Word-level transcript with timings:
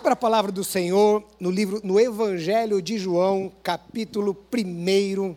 Abra 0.00 0.14
a 0.14 0.16
palavra 0.16 0.50
do 0.50 0.64
Senhor 0.64 1.22
no 1.38 1.50
livro, 1.50 1.78
no 1.84 2.00
Evangelho 2.00 2.80
de 2.80 2.96
João, 2.96 3.52
capítulo 3.62 4.34
1. 4.50 5.36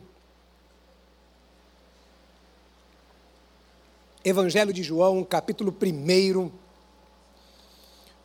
Evangelho 4.23 4.71
de 4.71 4.81
João, 4.81 5.21
capítulo 5.25 5.69
1. 5.69 6.49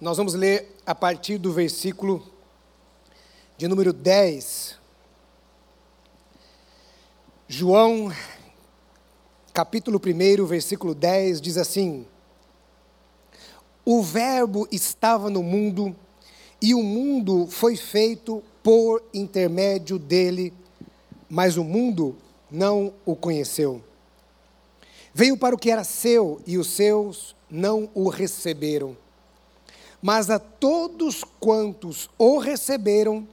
Nós 0.01 0.16
vamos 0.16 0.35
ler 0.35 0.77
a 0.87 0.95
partir 0.95 1.38
do 1.38 1.53
versículo 1.53 2.25
de 3.57 3.66
número 3.66 3.93
10. 3.93 4.79
João, 7.48 8.12
capítulo 9.52 10.00
1, 10.00 10.46
versículo 10.46 10.95
10, 10.95 11.41
diz 11.41 11.57
assim: 11.57 12.07
O 13.84 14.05
Verbo 14.05 14.68
estava 14.70 15.29
no 15.29 15.43
mundo 15.43 15.96
e 16.61 16.75
o 16.75 16.82
mundo 16.82 17.46
foi 17.46 17.77
feito 17.77 18.43
por 18.62 19.03
intermédio 19.14 19.99
dele, 19.99 20.53
mas 21.29 21.57
o 21.57 21.64
mundo 21.64 22.16
não 22.50 22.93
o 23.04 23.14
conheceu. 23.14 23.82
Veio 25.14 25.36
para 25.36 25.54
o 25.54 25.58
que 25.58 25.71
era 25.71 25.85
seu 25.85 26.40
e 26.46 26.58
os 26.58 26.68
seus 26.68 27.35
não 27.50 27.89
o 27.94 28.08
receberam. 28.08 28.96
Mas 30.00 30.30
a 30.30 30.39
todos 30.39 31.25
quantos 31.40 32.08
o 32.16 32.39
receberam, 32.39 33.27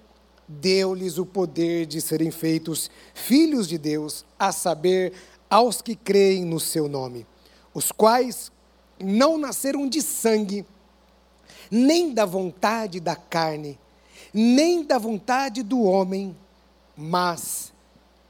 deu-lhes 0.48 1.18
o 1.18 1.26
poder 1.26 1.86
de 1.86 2.02
serem 2.02 2.32
feitos 2.32 2.90
filhos 3.14 3.68
de 3.68 3.78
Deus, 3.78 4.26
a 4.38 4.52
saber, 4.52 5.14
aos 5.50 5.82
que 5.82 5.96
creem 5.96 6.44
no 6.44 6.60
seu 6.60 6.88
nome, 6.88 7.26
os 7.74 7.92
quais 7.92 8.52
não 9.00 9.38
nasceram 9.38 9.88
de 9.88 10.02
sangue, 10.02 10.66
nem 11.76 12.14
da 12.14 12.26
vontade 12.26 13.02
da 13.02 13.18
carne, 13.18 13.78
nem 14.34 14.82
da 14.82 14.98
vontade 14.98 15.62
do 15.62 15.84
homem, 15.84 16.34
mas 16.96 17.74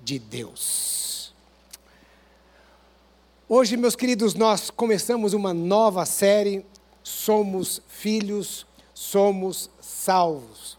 de 0.01 0.17
Deus. 0.17 1.31
Hoje, 3.47 3.77
meus 3.77 3.95
queridos, 3.95 4.33
nós 4.33 4.71
começamos 4.71 5.33
uma 5.33 5.53
nova 5.53 6.07
série, 6.07 6.65
Somos 7.03 7.79
Filhos, 7.87 8.65
Somos 8.95 9.69
Salvos. 9.79 10.75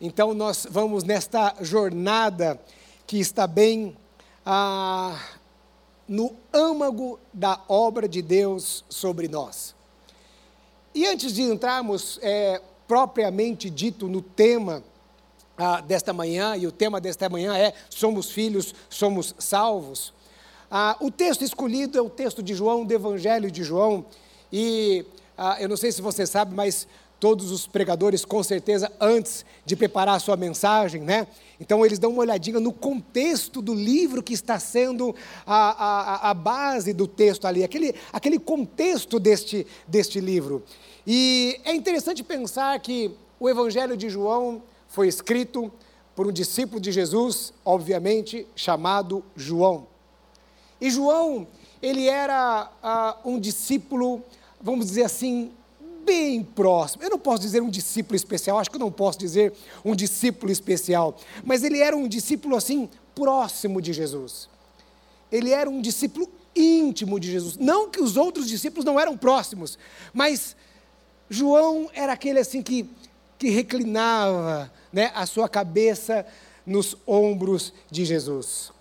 Então, 0.00 0.34
nós 0.34 0.66
vamos 0.68 1.04
nesta 1.04 1.54
jornada 1.60 2.60
que 3.06 3.20
está 3.20 3.46
bem 3.46 3.96
ah, 4.44 5.16
no 6.08 6.34
âmago 6.52 7.20
da 7.32 7.60
obra 7.68 8.08
de 8.08 8.20
Deus 8.20 8.84
sobre 8.88 9.28
nós. 9.28 9.76
E 10.94 11.06
antes 11.06 11.32
de 11.34 11.42
entrarmos 11.42 12.20
é, 12.22 12.60
propriamente 12.86 13.68
dito 13.68 14.06
no 14.06 14.22
tema 14.22 14.84
ah, 15.58 15.80
desta 15.80 16.12
manhã, 16.12 16.56
e 16.56 16.68
o 16.68 16.72
tema 16.72 17.00
desta 17.00 17.28
manhã 17.28 17.56
é 17.56 17.74
Somos 17.90 18.30
filhos, 18.30 18.72
somos 18.88 19.34
salvos. 19.36 20.12
Ah, 20.70 20.96
o 21.00 21.10
texto 21.10 21.42
escolhido 21.42 21.98
é 21.98 22.00
o 22.00 22.08
texto 22.08 22.42
de 22.42 22.54
João, 22.54 22.84
do 22.84 22.94
Evangelho 22.94 23.50
de 23.50 23.64
João, 23.64 24.04
e 24.52 25.04
ah, 25.36 25.56
eu 25.60 25.68
não 25.68 25.76
sei 25.76 25.90
se 25.90 26.00
você 26.00 26.24
sabe, 26.26 26.54
mas 26.54 26.86
todos 27.24 27.50
os 27.50 27.66
pregadores, 27.66 28.22
com 28.22 28.42
certeza, 28.42 28.92
antes 29.00 29.46
de 29.64 29.74
preparar 29.74 30.16
a 30.16 30.18
sua 30.18 30.36
mensagem, 30.36 31.00
né? 31.00 31.26
Então, 31.58 31.82
eles 31.82 31.98
dão 31.98 32.10
uma 32.10 32.20
olhadinha 32.20 32.60
no 32.60 32.70
contexto 32.70 33.62
do 33.62 33.72
livro 33.72 34.22
que 34.22 34.34
está 34.34 34.58
sendo 34.58 35.16
a, 35.46 36.26
a, 36.26 36.30
a 36.30 36.34
base 36.34 36.92
do 36.92 37.08
texto 37.08 37.46
ali, 37.46 37.64
aquele, 37.64 37.94
aquele 38.12 38.38
contexto 38.38 39.18
deste, 39.18 39.66
deste 39.88 40.20
livro. 40.20 40.64
E 41.06 41.58
é 41.64 41.74
interessante 41.74 42.22
pensar 42.22 42.78
que 42.80 43.10
o 43.40 43.48
Evangelho 43.48 43.96
de 43.96 44.10
João 44.10 44.62
foi 44.86 45.08
escrito 45.08 45.72
por 46.14 46.26
um 46.26 46.30
discípulo 46.30 46.78
de 46.78 46.92
Jesus, 46.92 47.54
obviamente, 47.64 48.46
chamado 48.54 49.24
João. 49.34 49.86
E 50.78 50.90
João, 50.90 51.46
ele 51.80 52.06
era 52.06 52.70
uh, 53.24 53.30
um 53.30 53.40
discípulo, 53.40 54.22
vamos 54.60 54.84
dizer 54.84 55.04
assim, 55.04 55.52
bem 56.04 56.42
próximo. 56.42 57.02
Eu 57.02 57.10
não 57.10 57.18
posso 57.18 57.42
dizer 57.42 57.62
um 57.62 57.70
discípulo 57.70 58.16
especial, 58.16 58.58
acho 58.58 58.70
que 58.70 58.76
eu 58.76 58.80
não 58.80 58.92
posso 58.92 59.18
dizer 59.18 59.52
um 59.84 59.94
discípulo 59.94 60.52
especial, 60.52 61.16
mas 61.44 61.64
ele 61.64 61.80
era 61.80 61.96
um 61.96 62.06
discípulo 62.06 62.56
assim, 62.56 62.88
próximo 63.14 63.80
de 63.80 63.92
Jesus. 63.92 64.48
Ele 65.32 65.50
era 65.50 65.68
um 65.68 65.80
discípulo 65.80 66.28
íntimo 66.54 67.18
de 67.18 67.30
Jesus. 67.30 67.56
Não 67.56 67.90
que 67.90 68.00
os 68.00 68.16
outros 68.16 68.48
discípulos 68.48 68.84
não 68.84 68.98
eram 68.98 69.16
próximos, 69.16 69.78
mas 70.12 70.56
João 71.28 71.90
era 71.92 72.12
aquele 72.12 72.38
assim 72.38 72.62
que, 72.62 72.88
que 73.38 73.48
reclinava 73.48 74.70
né, 74.92 75.10
a 75.14 75.26
sua 75.26 75.48
cabeça 75.48 76.26
nos 76.66 76.96
ombros 77.06 77.72
de 77.90 78.04
Jesus. 78.04 78.72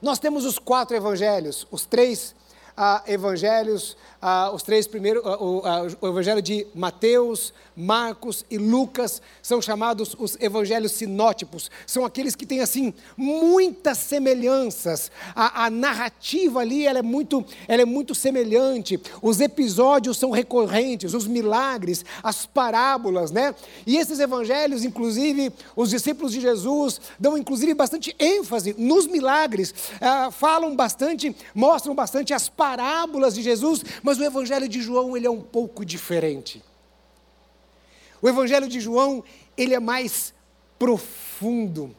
Nós 0.00 0.18
temos 0.18 0.44
os 0.44 0.58
quatro 0.58 0.96
evangelhos, 0.96 1.66
os 1.70 1.84
três 1.84 2.34
ah, 2.82 3.02
evangelhos 3.06 3.94
ah, 4.22 4.50
os 4.52 4.62
três 4.62 4.86
primeiros, 4.86 5.22
ah, 5.24 5.42
o, 5.42 5.62
o, 6.02 6.08
evangelho 6.08 6.42
de 6.42 6.66
Mateus, 6.74 7.54
Marcos 7.74 8.44
e 8.50 8.58
Lucas 8.58 9.22
são 9.42 9.62
chamados 9.62 10.14
os 10.18 10.36
evangelhos 10.40 10.92
sinótipos. 10.92 11.70
São 11.86 12.04
aqueles 12.04 12.34
que 12.34 12.44
têm 12.44 12.60
assim 12.60 12.92
muitas 13.16 13.96
semelhanças. 13.96 15.10
A, 15.34 15.64
a, 15.64 15.70
narrativa 15.70 16.60
ali 16.60 16.86
ela 16.86 16.98
é 16.98 17.02
muito, 17.02 17.44
ela 17.66 17.80
é 17.80 17.86
muito 17.86 18.14
semelhante. 18.14 19.00
Os 19.22 19.40
episódios 19.40 20.18
são 20.18 20.30
recorrentes, 20.30 21.14
os 21.14 21.26
milagres, 21.26 22.04
as 22.22 22.44
parábolas, 22.44 23.30
né? 23.30 23.54
E 23.86 23.96
esses 23.96 24.20
evangelhos, 24.20 24.84
inclusive, 24.84 25.50
os 25.74 25.88
discípulos 25.88 26.32
de 26.32 26.40
Jesus 26.40 27.00
dão 27.18 27.38
inclusive 27.38 27.72
bastante 27.72 28.14
ênfase 28.18 28.74
nos 28.76 29.06
milagres, 29.06 29.74
ah, 30.00 30.30
falam 30.30 30.76
bastante, 30.76 31.34
mostram 31.54 31.94
bastante 31.94 32.34
as 32.34 32.48
parábolas 32.48 32.69
de 33.34 33.42
Jesus, 33.42 33.82
mas 34.02 34.18
o 34.18 34.24
Evangelho 34.24 34.68
de 34.68 34.80
João 34.80 35.16
ele 35.16 35.26
é 35.26 35.30
um 35.30 35.40
pouco 35.40 35.84
diferente. 35.84 36.62
O 38.22 38.28
Evangelho 38.28 38.68
de 38.68 38.80
João 38.80 39.24
ele 39.56 39.74
é 39.74 39.80
mais 39.80 40.34
profundo. 40.78 41.94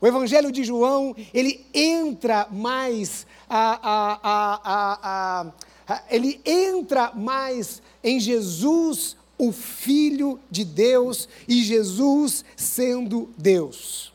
O 0.00 0.06
Evangelho 0.06 0.50
de 0.50 0.64
João 0.64 1.14
ele 1.32 1.64
entra 1.72 2.48
mais 2.50 3.26
a, 3.48 3.78
a, 3.82 5.52
a, 5.86 6.04
ele 6.10 6.40
entra 6.44 7.12
mais 7.14 7.82
em 8.02 8.18
Jesus, 8.18 9.16
o 9.38 9.52
Filho 9.52 10.40
de 10.50 10.64
Deus, 10.64 11.28
e 11.46 11.62
Jesus 11.62 12.44
sendo 12.56 13.30
Deus. 13.36 14.11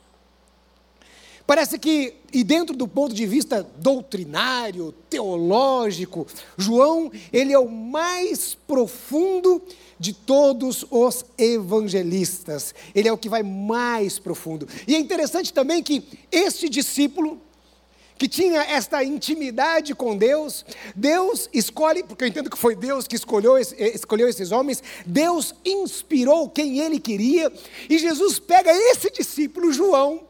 Parece 1.48 1.80
que, 1.80 2.14
e 2.34 2.44
dentro 2.44 2.76
do 2.76 2.86
ponto 2.86 3.16
de 3.16 3.26
vista 3.26 3.66
doutrinário, 3.78 4.94
teológico, 5.10 6.28
João, 6.58 7.10
ele 7.32 7.54
é 7.54 7.58
o 7.58 7.70
mais 7.70 8.54
profundo 8.54 9.62
de 9.98 10.12
todos 10.12 10.86
os 10.92 11.24
evangelistas. 11.38 12.76
Ele 12.94 13.08
é 13.08 13.14
o 13.14 13.18
que 13.18 13.30
vai 13.30 13.44
mais 13.44 14.20
profundo. 14.20 14.68
E 14.86 14.94
é 14.94 15.00
interessante 15.00 15.54
também 15.54 15.82
que 15.82 16.04
este 16.30 16.68
discípulo, 16.68 17.42
que 18.18 18.28
tinha 18.28 18.64
esta 18.64 19.02
intimidade 19.02 19.96
com 19.96 20.18
Deus, 20.18 20.66
Deus 20.94 21.48
escolhe, 21.54 22.04
porque 22.04 22.26
eu 22.26 22.28
entendo 22.28 22.50
que 22.50 22.58
foi 22.58 22.76
Deus 22.76 23.08
que 23.08 23.16
escolheu, 23.16 23.58
escolheu 23.58 24.28
esses 24.28 24.52
homens, 24.52 24.84
Deus 25.06 25.56
inspirou 25.64 26.50
quem 26.50 26.80
ele 26.80 27.00
queria, 27.00 27.50
e 27.90 27.98
Jesus 27.98 28.38
pega 28.38 28.70
esse 28.92 29.10
discípulo, 29.12 29.72
João, 29.72 30.27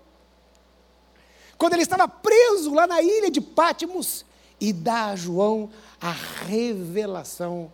quando 1.58 1.74
ele 1.74 1.84
estava 1.84 2.08
preso 2.08 2.74
lá 2.74 2.86
na 2.88 3.02
ilha 3.02 3.32
de 3.32 3.42
Pátimos, 3.42 4.26
e 4.60 4.74
dá 4.74 5.08
a 5.08 5.16
João 5.16 5.70
a 6.00 6.12
revelação 6.12 7.72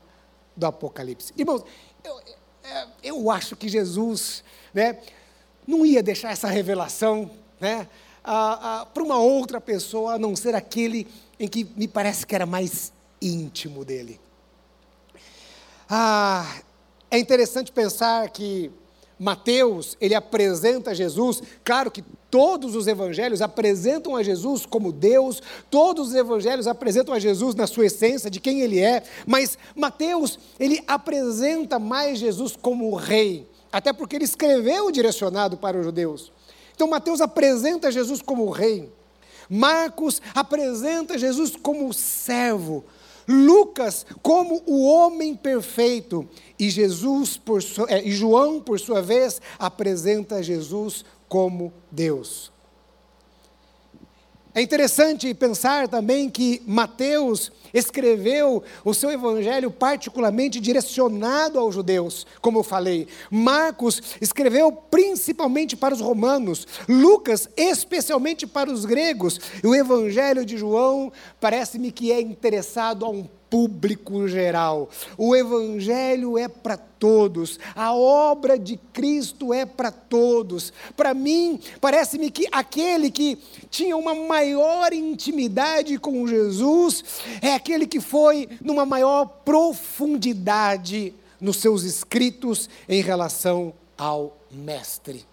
do 0.55 0.65
Apocalipse. 0.65 1.33
Irmãos, 1.37 1.63
eu, 2.03 2.19
é, 2.63 2.87
eu 3.03 3.31
acho 3.31 3.55
que 3.55 3.67
Jesus 3.67 4.43
né, 4.73 4.99
não 5.67 5.85
ia 5.85 6.03
deixar 6.03 6.31
essa 6.31 6.47
revelação 6.47 7.31
né, 7.59 7.87
para 8.21 9.03
uma 9.03 9.17
outra 9.17 9.59
pessoa, 9.59 10.13
a 10.13 10.19
não 10.19 10.35
ser 10.35 10.55
aquele 10.55 11.07
em 11.39 11.47
que 11.47 11.65
me 11.75 11.87
parece 11.87 12.25
que 12.25 12.35
era 12.35 12.45
mais 12.45 12.93
íntimo 13.21 13.83
dele. 13.83 14.19
Ah, 15.89 16.61
é 17.11 17.17
interessante 17.17 17.71
pensar 17.71 18.29
que 18.29 18.71
Mateus, 19.23 19.95
ele 20.01 20.13
apresenta 20.13 20.93
Jesus, 20.93 21.41
claro 21.63 21.89
que 21.89 22.03
todos 22.29 22.75
os 22.75 22.87
evangelhos 22.87 23.41
apresentam 23.41 24.17
a 24.17 24.21
Jesus 24.21 24.65
como 24.65 24.91
Deus, 24.91 25.41
todos 25.71 26.09
os 26.09 26.13
evangelhos 26.13 26.67
apresentam 26.67 27.13
a 27.13 27.19
Jesus 27.19 27.55
na 27.55 27.65
sua 27.65 27.85
essência, 27.85 28.29
de 28.29 28.41
quem 28.41 28.59
ele 28.59 28.79
é, 28.79 29.01
mas 29.25 29.57
Mateus, 29.73 30.37
ele 30.59 30.83
apresenta 30.85 31.79
mais 31.79 32.19
Jesus 32.19 32.57
como 32.61 32.93
rei, 32.95 33.47
até 33.71 33.93
porque 33.93 34.17
ele 34.17 34.25
escreveu 34.25 34.91
direcionado 34.91 35.55
para 35.55 35.77
os 35.77 35.85
judeus. 35.85 36.29
Então 36.75 36.89
Mateus 36.89 37.21
apresenta 37.21 37.89
Jesus 37.89 38.21
como 38.21 38.49
rei. 38.49 38.91
Marcos 39.49 40.21
apresenta 40.35 41.17
Jesus 41.17 41.55
como 41.55 41.93
servo. 41.93 42.83
Lucas 43.27 44.05
como 44.21 44.61
o 44.65 44.85
homem 44.85 45.35
perfeito 45.35 46.27
e 46.57 46.69
Jesus 46.69 47.37
por 47.37 47.61
é, 47.89 48.07
e 48.07 48.11
João 48.11 48.61
por 48.61 48.79
sua 48.79 49.01
vez 49.01 49.41
apresenta 49.57 50.43
Jesus 50.43 51.03
como 51.27 51.73
Deus. 51.91 52.52
É 54.55 54.61
interessante 54.61 55.33
pensar 55.33 55.87
também 55.87 56.29
que 56.29 56.61
Mateus 56.67 57.51
escreveu 57.73 58.61
o 58.85 58.93
seu 58.93 59.09
evangelho 59.09 59.71
particularmente 59.71 60.59
direcionado 60.59 61.57
aos 61.57 61.73
judeus, 61.73 62.27
como 62.39 62.59
eu 62.59 62.63
falei. 62.63 63.07
Marcos 63.31 63.99
escreveu 64.21 64.71
principalmente 64.71 65.75
para 65.75 65.95
os 65.95 66.01
romanos, 66.01 66.67
Lucas 66.87 67.49
especialmente 67.57 68.45
para 68.45 68.71
os 68.71 68.85
gregos. 68.85 69.39
E 69.63 69.65
o 69.65 69.73
evangelho 69.73 70.45
de 70.45 70.55
João 70.55 71.11
parece-me 71.41 71.91
que 71.91 72.11
é 72.11 72.21
interessado 72.21 73.05
a 73.05 73.09
um 73.09 73.27
público 73.53 74.27
geral. 74.27 74.89
O 75.15 75.35
Evangelho 75.35 76.39
é 76.39 76.47
para 76.47 76.75
todos, 76.75 77.59
a 77.75 77.93
obra 77.93 78.57
de 78.57 78.77
Cristo 78.91 79.53
é 79.53 79.63
para 79.63 79.91
todos. 79.91 80.73
Para 80.97 81.13
mim, 81.13 81.59
parece-me 81.79 82.31
que 82.31 82.47
aquele 82.51 83.11
que 83.11 83.37
tinha 83.69 83.95
uma 83.95 84.15
maior 84.15 84.91
intimidade 84.91 85.99
com 85.99 86.25
Jesus 86.25 87.03
é 87.43 87.53
aquele 87.53 87.85
que 87.85 87.99
foi 87.99 88.49
numa 88.59 88.87
maior 88.87 89.25
profundidade 89.45 91.13
nos 91.39 91.57
seus 91.57 91.83
escritos 91.83 92.67
em 92.89 93.03
relação 93.03 93.71
ao 93.95 94.35
Mestre. 94.49 95.32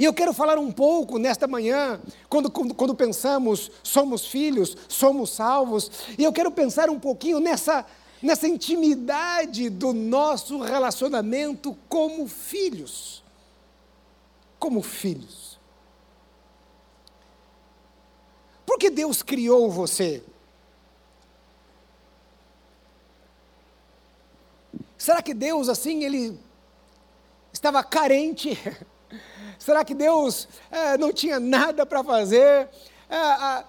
E 0.00 0.04
eu 0.04 0.14
quero 0.14 0.32
falar 0.32 0.58
um 0.58 0.72
pouco 0.72 1.18
nesta 1.18 1.46
manhã, 1.46 2.00
quando, 2.26 2.50
quando, 2.50 2.74
quando, 2.74 2.94
pensamos, 2.94 3.70
somos 3.82 4.24
filhos, 4.24 4.74
somos 4.88 5.28
salvos, 5.28 5.90
e 6.16 6.24
eu 6.24 6.32
quero 6.32 6.50
pensar 6.50 6.88
um 6.88 6.98
pouquinho 6.98 7.38
nessa, 7.38 7.84
nessa 8.22 8.48
intimidade 8.48 9.68
do 9.68 9.92
nosso 9.92 10.58
relacionamento 10.62 11.76
como 11.86 12.26
filhos. 12.26 13.22
Como 14.58 14.80
filhos. 14.80 15.58
Por 18.64 18.78
que 18.78 18.88
Deus 18.88 19.22
criou 19.22 19.70
você? 19.70 20.24
Será 24.96 25.20
que 25.20 25.34
Deus, 25.34 25.68
assim, 25.68 26.04
ele 26.04 26.40
estava 27.52 27.84
carente 27.84 28.58
Será 29.58 29.84
que 29.84 29.94
Deus 29.94 30.48
é, 30.70 30.96
não 30.96 31.12
tinha 31.12 31.38
nada 31.38 31.84
para 31.84 32.02
fazer? 32.02 32.68
É, 33.08 33.64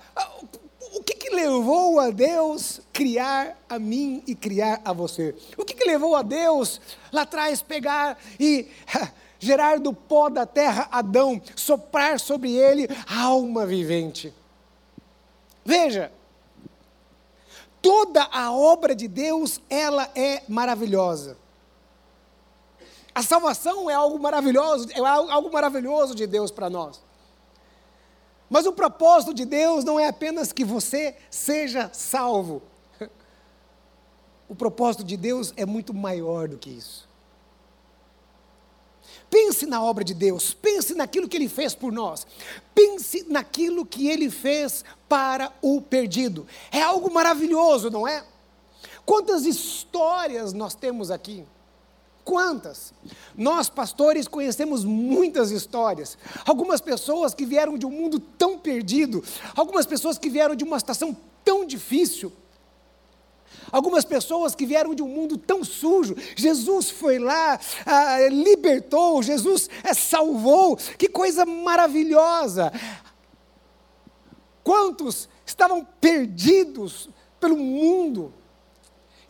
o 0.94 1.04
que, 1.04 1.16
que, 1.16 1.30
levou 1.30 2.00
a 2.00 2.10
Deus 2.12 2.82
criar 2.94 3.58
a 3.70 3.80
mim 3.80 4.24
e 4.28 4.36
criar 4.36 4.82
a 4.84 4.94
você? 4.94 5.36
O 5.58 5.66
que, 5.66 5.74
que 5.74 5.86
levou 5.86 6.16
a 6.16 6.22
Deus 6.22 6.80
lá 7.12 7.24
atrás 7.24 7.62
pegar 7.62 8.18
e 8.40 8.70
gerar 9.40 9.80
do 9.80 9.94
pó 9.94 10.30
da 10.30 10.46
terra 10.46 10.88
Adão, 10.92 11.42
soprar 11.56 12.20
sobre 12.20 12.52
ele 12.52 12.88
alma 13.08 13.66
vivente? 13.66 14.34
Veja, 15.64 16.12
toda 17.82 18.24
a 18.32 18.52
obra 18.52 18.96
de 18.96 19.08
Deus, 19.08 19.60
ela 19.70 20.10
é 20.16 20.44
maravilhosa. 20.48 21.38
A 23.14 23.22
salvação 23.22 23.90
é 23.90 23.94
algo 23.94 24.18
maravilhoso, 24.18 24.90
é 24.92 25.00
algo 25.00 25.52
maravilhoso 25.52 26.16
de 26.16 26.26
Deus 26.26 26.50
para 26.50 26.70
nós. 26.70 27.02
Mas 28.50 28.66
o 28.66 28.74
propósito 28.74 29.34
de 29.34 29.46
Deus 29.46 29.84
não 29.84 30.00
é 30.00 30.08
apenas 30.08 30.52
que 30.52 30.66
você 30.66 31.16
seja 31.30 31.90
salvo. 31.94 32.62
O 34.50 34.56
propósito 34.56 35.06
de 35.06 35.16
Deus 35.16 35.54
é 35.56 35.66
muito 35.66 35.94
maior 35.94 36.50
do 36.50 36.58
que 36.58 36.70
isso. 36.70 37.08
Pense 39.30 39.66
na 39.66 39.82
obra 39.82 40.04
de 40.04 40.14
Deus, 40.14 40.54
pense 40.54 40.94
naquilo 40.94 41.30
que 41.30 41.38
Ele 41.38 41.48
fez 41.48 41.74
por 41.74 41.90
nós, 41.90 42.28
pense 42.76 43.24
naquilo 43.30 43.86
que 43.86 44.10
Ele 44.10 44.30
fez 44.30 44.84
para 45.08 45.54
o 45.62 45.82
perdido. 45.82 46.46
É 46.70 46.82
algo 46.82 47.10
maravilhoso, 47.10 47.90
não 47.90 48.06
é? 48.06 48.26
Quantas 49.06 49.46
histórias 49.46 50.52
nós 50.52 50.76
temos 50.76 51.10
aqui? 51.10 51.46
Quantas? 52.24 52.94
Nós, 53.36 53.70
pastores, 53.70 54.28
conhecemos 54.28 54.84
muitas 54.84 55.52
histórias. 55.52 56.18
Algumas 56.46 56.80
pessoas 56.80 57.34
que 57.34 57.46
vieram 57.46 57.78
de 57.78 57.86
um 57.86 57.92
mundo 57.92 58.20
tão 58.20 58.58
perdido, 58.58 59.24
algumas 59.56 59.86
pessoas 59.86 60.18
que 60.18 60.30
vieram 60.30 60.56
de 60.56 60.64
uma 60.64 60.80
situação 60.80 61.16
tão 61.44 61.66
difícil, 61.66 62.32
algumas 63.72 64.06
pessoas 64.06 64.54
que 64.54 64.66
vieram 64.66 64.94
de 64.94 65.02
um 65.02 65.08
mundo 65.08 65.38
tão 65.38 65.64
sujo. 65.64 66.16
Jesus 66.36 66.90
foi 66.90 67.18
lá, 67.18 67.60
ah, 67.86 68.28
libertou, 68.30 69.24
Jesus 69.24 69.70
é, 69.84 69.94
salvou. 69.94 70.78
Que 70.98 71.08
coisa 71.08 71.46
maravilhosa! 71.46 72.72
Quantos 74.64 75.28
estavam 75.46 75.86
perdidos 76.00 77.10
pelo 77.40 77.58
mundo? 77.58 78.32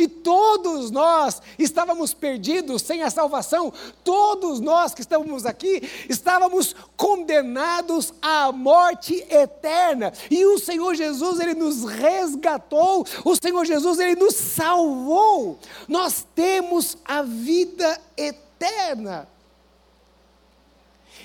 E 0.01 0.07
todos 0.07 0.89
nós 0.89 1.39
estávamos 1.59 2.11
perdidos 2.11 2.81
sem 2.81 3.03
a 3.03 3.11
salvação, 3.11 3.71
todos 4.03 4.59
nós 4.59 4.95
que 4.95 5.01
estávamos 5.01 5.45
aqui 5.45 5.87
estávamos 6.09 6.75
condenados 6.97 8.11
à 8.19 8.51
morte 8.51 9.23
eterna. 9.29 10.11
E 10.31 10.43
o 10.43 10.57
Senhor 10.57 10.95
Jesus, 10.95 11.39
ele 11.39 11.53
nos 11.53 11.83
resgatou, 11.83 13.05
o 13.23 13.35
Senhor 13.35 13.63
Jesus, 13.63 13.99
ele 13.99 14.15
nos 14.15 14.33
salvou. 14.33 15.59
Nós 15.87 16.25
temos 16.33 16.97
a 17.05 17.21
vida 17.21 18.01
eterna. 18.17 19.27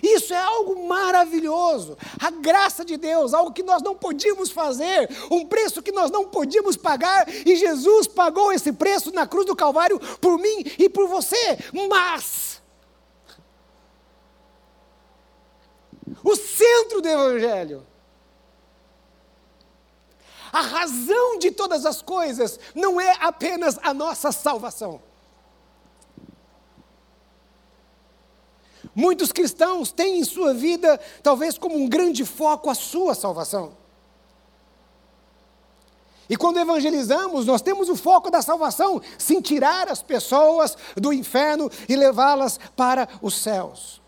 Isso 0.02 0.32
é 0.32 0.38
algo 0.38 0.87
maravilhoso. 0.87 1.96
A 2.20 2.31
graça 2.31 2.84
de 2.84 2.96
Deus, 2.96 3.34
algo 3.34 3.52
que 3.52 3.62
nós 3.62 3.82
não 3.82 3.94
podíamos 3.94 4.50
fazer, 4.50 5.08
um 5.31 5.46
preço 5.46 5.82
que 5.82 5.93
nós 5.93 6.10
não 6.10 6.26
podíamos 6.26 6.76
pagar, 6.76 7.28
e 7.28 7.56
Jesus 7.56 8.06
pagou 8.06 8.52
esse 8.52 8.72
preço 8.72 9.12
na 9.12 9.26
cruz 9.26 9.46
do 9.46 9.56
Calvário 9.56 9.98
por 10.20 10.38
mim 10.38 10.64
e 10.78 10.88
por 10.88 11.08
você. 11.08 11.58
Mas 11.88 12.62
o 16.22 16.37
centro 16.37 17.00
do 17.00 17.08
Evangelho, 17.08 17.87
a 20.52 20.60
razão 20.60 21.38
de 21.38 21.50
todas 21.50 21.84
as 21.84 22.00
coisas, 22.00 22.58
não 22.75 23.00
é 23.00 23.16
apenas 23.20 23.78
a 23.82 23.92
nossa 23.92 24.32
salvação. 24.32 25.02
Muitos 28.96 29.30
cristãos 29.30 29.92
têm 29.92 30.20
em 30.20 30.24
sua 30.24 30.54
vida, 30.54 30.98
talvez 31.22 31.58
como 31.58 31.76
um 31.76 31.86
grande 31.86 32.24
foco, 32.24 32.70
a 32.70 32.74
sua 32.74 33.14
salvação. 33.14 33.76
E 36.30 36.36
quando 36.36 36.58
evangelizamos, 36.58 37.44
nós 37.44 37.60
temos 37.60 37.90
o 37.90 37.94
foco 37.94 38.30
da 38.30 38.40
salvação, 38.40 39.02
sim, 39.18 39.42
tirar 39.42 39.88
as 39.88 40.02
pessoas 40.02 40.78
do 40.96 41.12
inferno 41.12 41.70
e 41.86 41.94
levá-las 41.94 42.58
para 42.74 43.06
os 43.20 43.36
céus. 43.36 44.00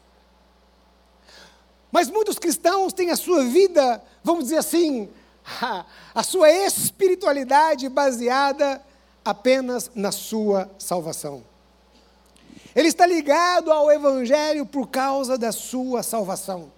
Mas 1.93 2.09
muitos 2.09 2.39
cristãos 2.39 2.95
têm 2.95 3.11
a 3.11 3.17
sua 3.17 3.45
vida, 3.45 4.03
vamos 4.25 4.45
dizer 4.45 4.57
assim, 4.57 5.11
a, 6.15 6.23
sua 6.23 6.51
espiritualidade 6.51 7.91
baseada 7.91 8.83
apenas 9.23 9.91
na 9.95 10.11
sua 10.11 10.71
salvação. 10.79 11.45
Ele 12.79 12.87
está 12.87 13.05
ligado 13.05 13.73
ao 13.73 13.91
Evangelho 13.91 14.65
por 14.65 14.87
causa 14.87 15.37
da 15.37 15.51
sua 15.51 16.01
salvação. 16.01 16.71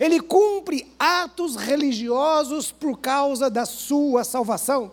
Ele 0.00 0.18
cumpre 0.18 0.90
atos 0.98 1.54
religiosos 1.54 2.72
por 2.72 2.98
causa 2.98 3.50
da 3.50 3.66
sua 3.66 4.24
salvação. 4.24 4.92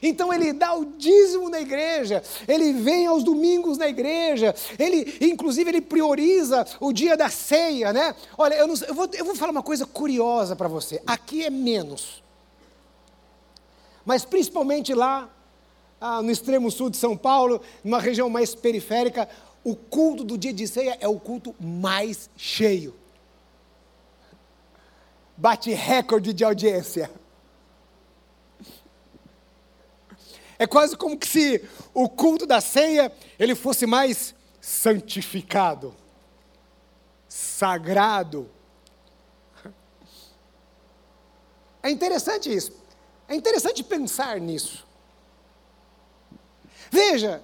Então 0.00 0.32
ele 0.32 0.52
dá 0.52 0.74
o 0.74 0.84
dízimo 0.84 1.48
na 1.48 1.60
igreja, 1.60 2.22
ele 2.46 2.72
vem 2.72 3.08
aos 3.08 3.24
domingos 3.24 3.76
na 3.76 3.88
igreja, 3.88 4.54
ele, 4.78 5.18
inclusive, 5.20 5.70
ele 5.70 5.80
prioriza 5.80 6.64
o 6.78 6.92
dia 6.92 7.16
da 7.16 7.28
ceia, 7.28 7.92
né? 7.92 8.14
Olha, 8.38 8.54
eu, 8.54 8.68
não, 8.68 8.76
eu, 8.76 8.94
vou, 8.94 9.08
eu 9.12 9.24
vou 9.24 9.34
falar 9.34 9.50
uma 9.50 9.62
coisa 9.62 9.84
curiosa 9.84 10.54
para 10.54 10.68
você. 10.68 11.02
Aqui 11.04 11.44
é 11.44 11.50
menos, 11.50 12.22
mas 14.04 14.24
principalmente 14.24 14.94
lá 14.94 15.28
ah, 16.02 16.20
no 16.20 16.32
extremo 16.32 16.68
sul 16.68 16.90
de 16.90 16.96
São 16.96 17.16
Paulo, 17.16 17.62
numa 17.84 18.00
região 18.00 18.28
mais 18.28 18.56
periférica, 18.56 19.28
o 19.62 19.76
culto 19.76 20.24
do 20.24 20.36
dia 20.36 20.52
de 20.52 20.66
ceia 20.66 20.98
é 21.00 21.06
o 21.06 21.20
culto 21.20 21.54
mais 21.60 22.28
cheio. 22.36 22.92
Bate 25.36 25.72
recorde 25.72 26.32
de 26.32 26.42
audiência. 26.42 27.08
É 30.58 30.66
quase 30.66 30.96
como 30.96 31.16
que 31.16 31.26
se 31.26 31.64
o 31.94 32.08
culto 32.08 32.46
da 32.46 32.60
ceia 32.60 33.12
ele 33.38 33.54
fosse 33.54 33.86
mais 33.86 34.34
santificado, 34.60 35.94
sagrado. 37.28 38.50
É 41.80 41.90
interessante 41.90 42.52
isso. 42.52 42.72
É 43.28 43.36
interessante 43.36 43.84
pensar 43.84 44.40
nisso. 44.40 44.84
Veja, 46.92 47.40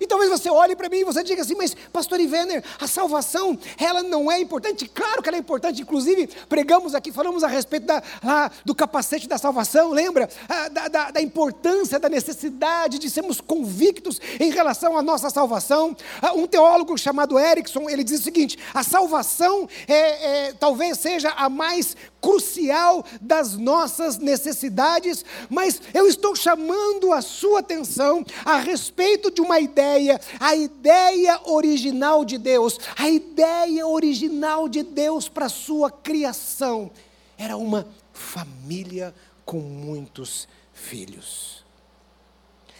e 0.00 0.06
talvez 0.06 0.30
você 0.30 0.48
olhe 0.48 0.74
para 0.74 0.88
mim 0.88 0.98
e 0.98 1.04
você 1.04 1.22
diga 1.22 1.42
assim, 1.42 1.54
mas 1.54 1.76
pastor 1.92 2.18
Ivener, 2.18 2.64
a 2.80 2.86
salvação, 2.86 3.58
ela 3.78 4.02
não 4.02 4.30
é 4.30 4.40
importante? 4.40 4.88
Claro 4.88 5.22
que 5.22 5.28
ela 5.28 5.36
é 5.36 5.40
importante, 5.40 5.82
inclusive 5.82 6.28
pregamos 6.48 6.94
aqui, 6.94 7.12
falamos 7.12 7.44
a 7.44 7.48
respeito 7.48 7.86
da, 7.86 8.02
lá, 8.24 8.50
do 8.64 8.74
capacete 8.74 9.28
da 9.28 9.36
salvação, 9.36 9.90
lembra? 9.90 10.28
Ah, 10.48 10.68
da, 10.68 10.88
da, 10.88 11.10
da, 11.10 11.20
importância, 11.20 11.98
da 11.98 12.08
necessidade 12.08 12.98
de 12.98 13.10
sermos 13.10 13.40
convictos 13.40 14.20
em 14.38 14.50
relação 14.50 14.96
à 14.96 15.02
nossa 15.02 15.28
salvação. 15.28 15.96
Ah, 16.22 16.32
um 16.32 16.46
teólogo 16.46 16.96
chamado 16.96 17.38
Erickson, 17.38 17.88
ele 17.88 18.02
diz 18.02 18.20
o 18.20 18.24
seguinte, 18.24 18.58
a 18.72 18.82
salvação 18.82 19.68
é, 19.86 20.48
é, 20.48 20.52
talvez 20.54 20.98
seja 20.98 21.30
a 21.30 21.48
mais 21.48 21.96
crucial 22.20 23.04
das 23.20 23.56
nossas 23.56 24.18
necessidades, 24.18 25.24
mas 25.48 25.80
eu 25.94 26.06
estou 26.06 26.36
chamando 26.36 27.12
a 27.12 27.22
sua 27.22 27.60
atenção 27.60 28.24
a 28.44 28.58
respeito 28.58 29.30
de 29.30 29.40
uma 29.40 29.58
ideia, 29.58 29.89
a 30.38 30.54
ideia 30.54 31.40
original 31.44 32.24
de 32.24 32.38
Deus, 32.38 32.78
a 32.96 33.08
ideia 33.08 33.86
original 33.86 34.68
de 34.68 34.82
Deus 34.82 35.28
para 35.28 35.46
a 35.46 35.50
sua 35.50 35.90
criação 35.90 36.90
era 37.38 37.56
uma 37.56 37.86
família 38.12 39.14
com 39.44 39.58
muitos 39.58 40.46
filhos. 40.72 41.64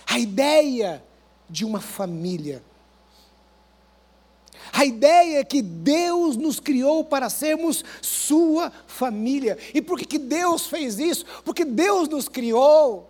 A 0.06 0.18
ideia 0.18 1.02
de 1.48 1.64
uma 1.64 1.80
família 1.80 2.62
a 4.72 4.84
ideia 4.84 5.40
é 5.40 5.44
que 5.44 5.62
Deus 5.62 6.36
nos 6.36 6.60
criou 6.60 7.04
para 7.04 7.28
sermos 7.28 7.84
sua 8.00 8.70
família. 8.86 9.58
E 9.74 9.82
por 9.82 9.98
que, 9.98 10.04
que 10.04 10.18
Deus 10.18 10.66
fez 10.66 10.98
isso? 10.98 11.24
Porque 11.44 11.64
Deus 11.64 12.08
nos 12.08 12.28
criou 12.28 13.09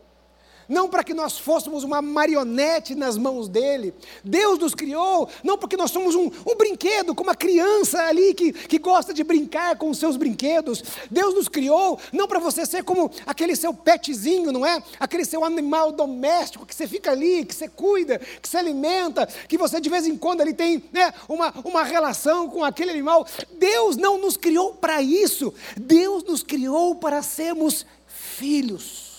não 0.70 0.88
para 0.88 1.02
que 1.02 1.12
nós 1.12 1.36
fôssemos 1.36 1.82
uma 1.82 2.00
marionete 2.00 2.94
nas 2.94 3.18
mãos 3.18 3.48
dele. 3.48 3.92
Deus 4.22 4.56
nos 4.56 4.72
criou, 4.72 5.28
não 5.42 5.58
porque 5.58 5.76
nós 5.76 5.90
somos 5.90 6.14
um, 6.14 6.26
um 6.26 6.56
brinquedo, 6.56 7.12
como 7.12 7.28
uma 7.28 7.34
criança 7.34 8.00
ali 8.04 8.32
que, 8.32 8.52
que 8.52 8.78
gosta 8.78 9.12
de 9.12 9.24
brincar 9.24 9.76
com 9.76 9.90
os 9.90 9.98
seus 9.98 10.16
brinquedos. 10.16 10.82
Deus 11.10 11.34
nos 11.34 11.48
criou, 11.48 11.98
não 12.12 12.28
para 12.28 12.38
você 12.38 12.64
ser 12.64 12.84
como 12.84 13.10
aquele 13.26 13.56
seu 13.56 13.74
petzinho, 13.74 14.52
não 14.52 14.64
é? 14.64 14.80
Aquele 15.00 15.24
seu 15.24 15.44
animal 15.44 15.90
doméstico 15.90 16.64
que 16.64 16.74
você 16.74 16.86
fica 16.86 17.10
ali, 17.10 17.44
que 17.44 17.54
você 17.54 17.68
cuida, 17.68 18.18
que 18.18 18.48
você 18.48 18.56
alimenta, 18.56 19.26
que 19.26 19.58
você 19.58 19.80
de 19.80 19.90
vez 19.90 20.06
em 20.06 20.16
quando 20.16 20.40
ali 20.40 20.54
tem 20.54 20.82
né, 20.92 21.12
uma, 21.28 21.52
uma 21.64 21.82
relação 21.82 22.48
com 22.48 22.62
aquele 22.62 22.92
animal. 22.92 23.26
Deus 23.58 23.96
não 23.96 24.18
nos 24.18 24.36
criou 24.36 24.74
para 24.74 25.02
isso. 25.02 25.52
Deus 25.76 26.22
nos 26.22 26.44
criou 26.44 26.94
para 26.94 27.22
sermos 27.22 27.84
filhos 28.06 29.09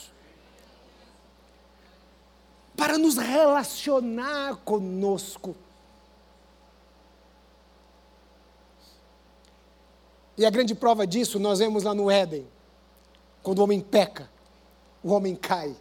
para 2.82 2.98
nos 2.98 3.16
relacionar 3.16 4.56
conosco. 4.66 5.56
E 10.36 10.44
a 10.44 10.50
grande 10.50 10.74
prova 10.74 11.06
disso 11.06 11.38
nós 11.38 11.60
vemos 11.60 11.84
lá 11.84 11.94
no 11.94 12.10
Éden, 12.10 12.48
quando 13.44 13.60
o 13.60 13.64
homem 13.66 13.80
peca, 13.80 14.28
o 15.04 15.12
homem 15.12 15.36
cai. 15.36 15.76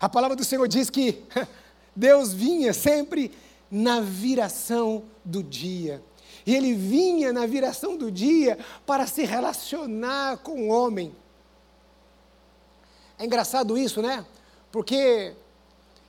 A 0.00 0.08
palavra 0.08 0.34
do 0.34 0.44
Senhor 0.44 0.66
diz 0.66 0.88
que 0.88 1.22
Deus 1.94 2.32
vinha 2.32 2.72
sempre 2.72 3.36
na 3.70 4.00
viração 4.00 5.04
do 5.22 5.42
dia. 5.42 6.02
E 6.46 6.56
ele 6.56 6.72
vinha 6.72 7.34
na 7.34 7.44
viração 7.44 7.98
do 7.98 8.10
dia 8.10 8.58
para 8.86 9.06
se 9.06 9.26
relacionar 9.26 10.38
com 10.38 10.62
o 10.62 10.68
homem. 10.68 11.14
É 13.22 13.24
engraçado 13.24 13.78
isso, 13.78 14.02
né? 14.02 14.26
Porque 14.72 15.32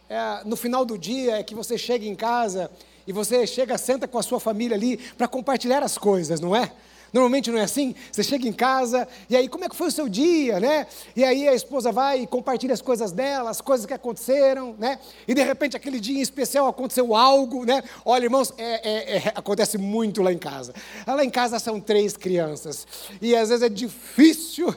é, 0.09 0.41
no 0.45 0.55
final 0.55 0.83
do 0.83 0.97
dia 0.97 1.37
é 1.37 1.43
que 1.43 1.53
você 1.53 1.77
chega 1.77 2.07
em 2.07 2.15
casa 2.15 2.71
e 3.05 3.13
você 3.13 3.45
chega, 3.45 3.77
senta 3.77 4.07
com 4.07 4.17
a 4.17 4.23
sua 4.23 4.39
família 4.39 4.75
ali 4.75 4.97
para 5.15 5.27
compartilhar 5.27 5.83
as 5.83 5.95
coisas, 5.95 6.39
não 6.39 6.55
é? 6.55 6.71
Normalmente 7.13 7.51
não 7.51 7.59
é 7.59 7.65
assim? 7.65 7.93
Você 8.11 8.23
chega 8.23 8.47
em 8.47 8.51
casa 8.51 9.07
e 9.29 9.35
aí, 9.35 9.47
como 9.47 9.63
é 9.63 9.69
que 9.69 9.75
foi 9.75 9.89
o 9.89 9.91
seu 9.91 10.09
dia, 10.09 10.59
né? 10.59 10.87
E 11.15 11.23
aí 11.23 11.47
a 11.47 11.53
esposa 11.53 11.91
vai 11.91 12.21
e 12.21 12.25
compartilha 12.25 12.73
as 12.73 12.81
coisas 12.81 13.11
dela, 13.11 13.51
as 13.51 13.61
coisas 13.61 13.85
que 13.85 13.93
aconteceram, 13.93 14.75
né? 14.79 14.97
E 15.27 15.35
de 15.35 15.43
repente 15.43 15.77
aquele 15.77 15.99
dia 15.99 16.17
em 16.17 16.21
especial 16.21 16.67
aconteceu 16.67 17.13
algo, 17.13 17.63
né? 17.63 17.83
Olha, 18.03 18.23
irmãos, 18.23 18.51
é, 18.57 18.89
é, 18.89 19.17
é, 19.17 19.23
acontece 19.35 19.77
muito 19.77 20.23
lá 20.23 20.33
em 20.33 20.39
casa. 20.39 20.73
Lá 21.05 21.23
em 21.23 21.29
casa 21.29 21.59
são 21.59 21.79
três 21.79 22.17
crianças 22.17 22.87
e 23.21 23.35
às 23.35 23.49
vezes 23.49 23.61
é 23.63 23.69
difícil 23.69 24.75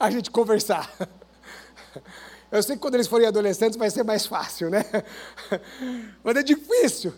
a 0.00 0.10
gente 0.10 0.30
conversar. 0.30 0.90
Eu 2.50 2.62
sei 2.62 2.74
que 2.74 2.82
quando 2.82 2.94
eles 2.94 3.06
forem 3.06 3.28
adolescentes 3.28 3.78
vai 3.78 3.90
ser 3.90 4.02
mais 4.02 4.26
fácil, 4.26 4.70
né? 4.70 4.84
Mas 6.24 6.36
é 6.36 6.42
difícil. 6.42 7.14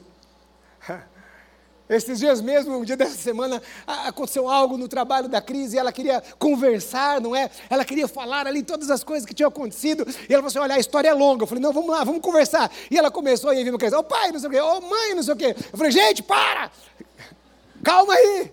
Esses 1.89 2.19
dias 2.19 2.41
mesmo, 2.41 2.77
um 2.77 2.85
dia 2.85 2.97
dessa 2.97 3.17
semana, 3.17 3.62
aconteceu 3.87 4.49
algo 4.49 4.77
no 4.77 4.89
trabalho 4.89 5.29
da 5.29 5.41
crise 5.41 5.77
e 5.77 5.79
ela 5.79 5.93
queria 5.93 6.23
conversar, 6.39 7.21
não 7.21 7.35
é? 7.37 7.51
Ela 7.71 7.85
queria 7.85 8.09
falar 8.09 8.47
ali 8.47 8.62
todas 8.62 8.91
as 8.91 9.03
coisas 9.05 9.27
que 9.27 9.35
tinham 9.35 9.49
acontecido. 9.49 10.07
E 10.29 10.33
ela 10.33 10.43
falou 10.43 10.47
assim: 10.49 10.59
olha, 10.59 10.75
a 10.75 10.79
história 10.79 11.09
é 11.09 11.15
longa. 11.15 11.45
Eu 11.45 11.47
falei: 11.47 11.62
não, 11.62 11.73
vamos 11.73 11.91
lá, 11.91 12.05
vamos 12.05 12.21
conversar. 12.21 12.71
E 12.91 12.99
ela 12.99 13.11
começou 13.11 13.51
a 13.51 13.55
ir 13.55 13.69
uma 13.69 13.79
criança: 13.79 13.99
ô 13.99 14.05
pai, 14.05 14.33
não 14.33 14.41
sei 14.41 14.49
o 14.49 14.53
quê, 14.53 14.61
ô 14.61 14.81
mãe, 14.81 15.15
não 15.15 15.23
sei 15.23 15.35
o 15.35 15.37
quê. 15.37 15.57
Eu 15.73 15.79
falei: 15.79 15.93
gente, 15.93 16.23
para! 16.23 16.71
Calma 17.83 18.12
aí! 18.12 18.53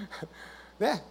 né? 0.78 1.02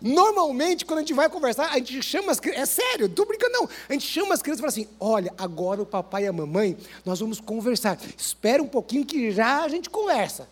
Normalmente, 0.00 0.84
quando 0.84 0.98
a 0.98 1.02
gente 1.02 1.14
vai 1.14 1.28
conversar, 1.28 1.70
a 1.70 1.78
gente 1.78 2.02
chama 2.02 2.32
as 2.32 2.40
crianças, 2.40 2.62
é 2.62 2.66
sério, 2.66 3.06
estou 3.06 3.26
brincando 3.26 3.52
não, 3.52 3.68
a 3.88 3.92
gente 3.92 4.06
chama 4.06 4.34
as 4.34 4.42
crianças 4.42 4.58
e 4.58 4.62
fala 4.62 4.72
assim, 4.72 4.88
olha, 5.00 5.32
agora 5.38 5.80
o 5.80 5.86
papai 5.86 6.24
e 6.24 6.26
a 6.26 6.32
mamãe, 6.32 6.76
nós 7.04 7.20
vamos 7.20 7.40
conversar, 7.40 7.98
espera 8.16 8.62
um 8.62 8.68
pouquinho 8.68 9.04
que 9.04 9.30
já 9.30 9.62
a 9.62 9.68
gente 9.68 9.88
conversa. 9.88 10.48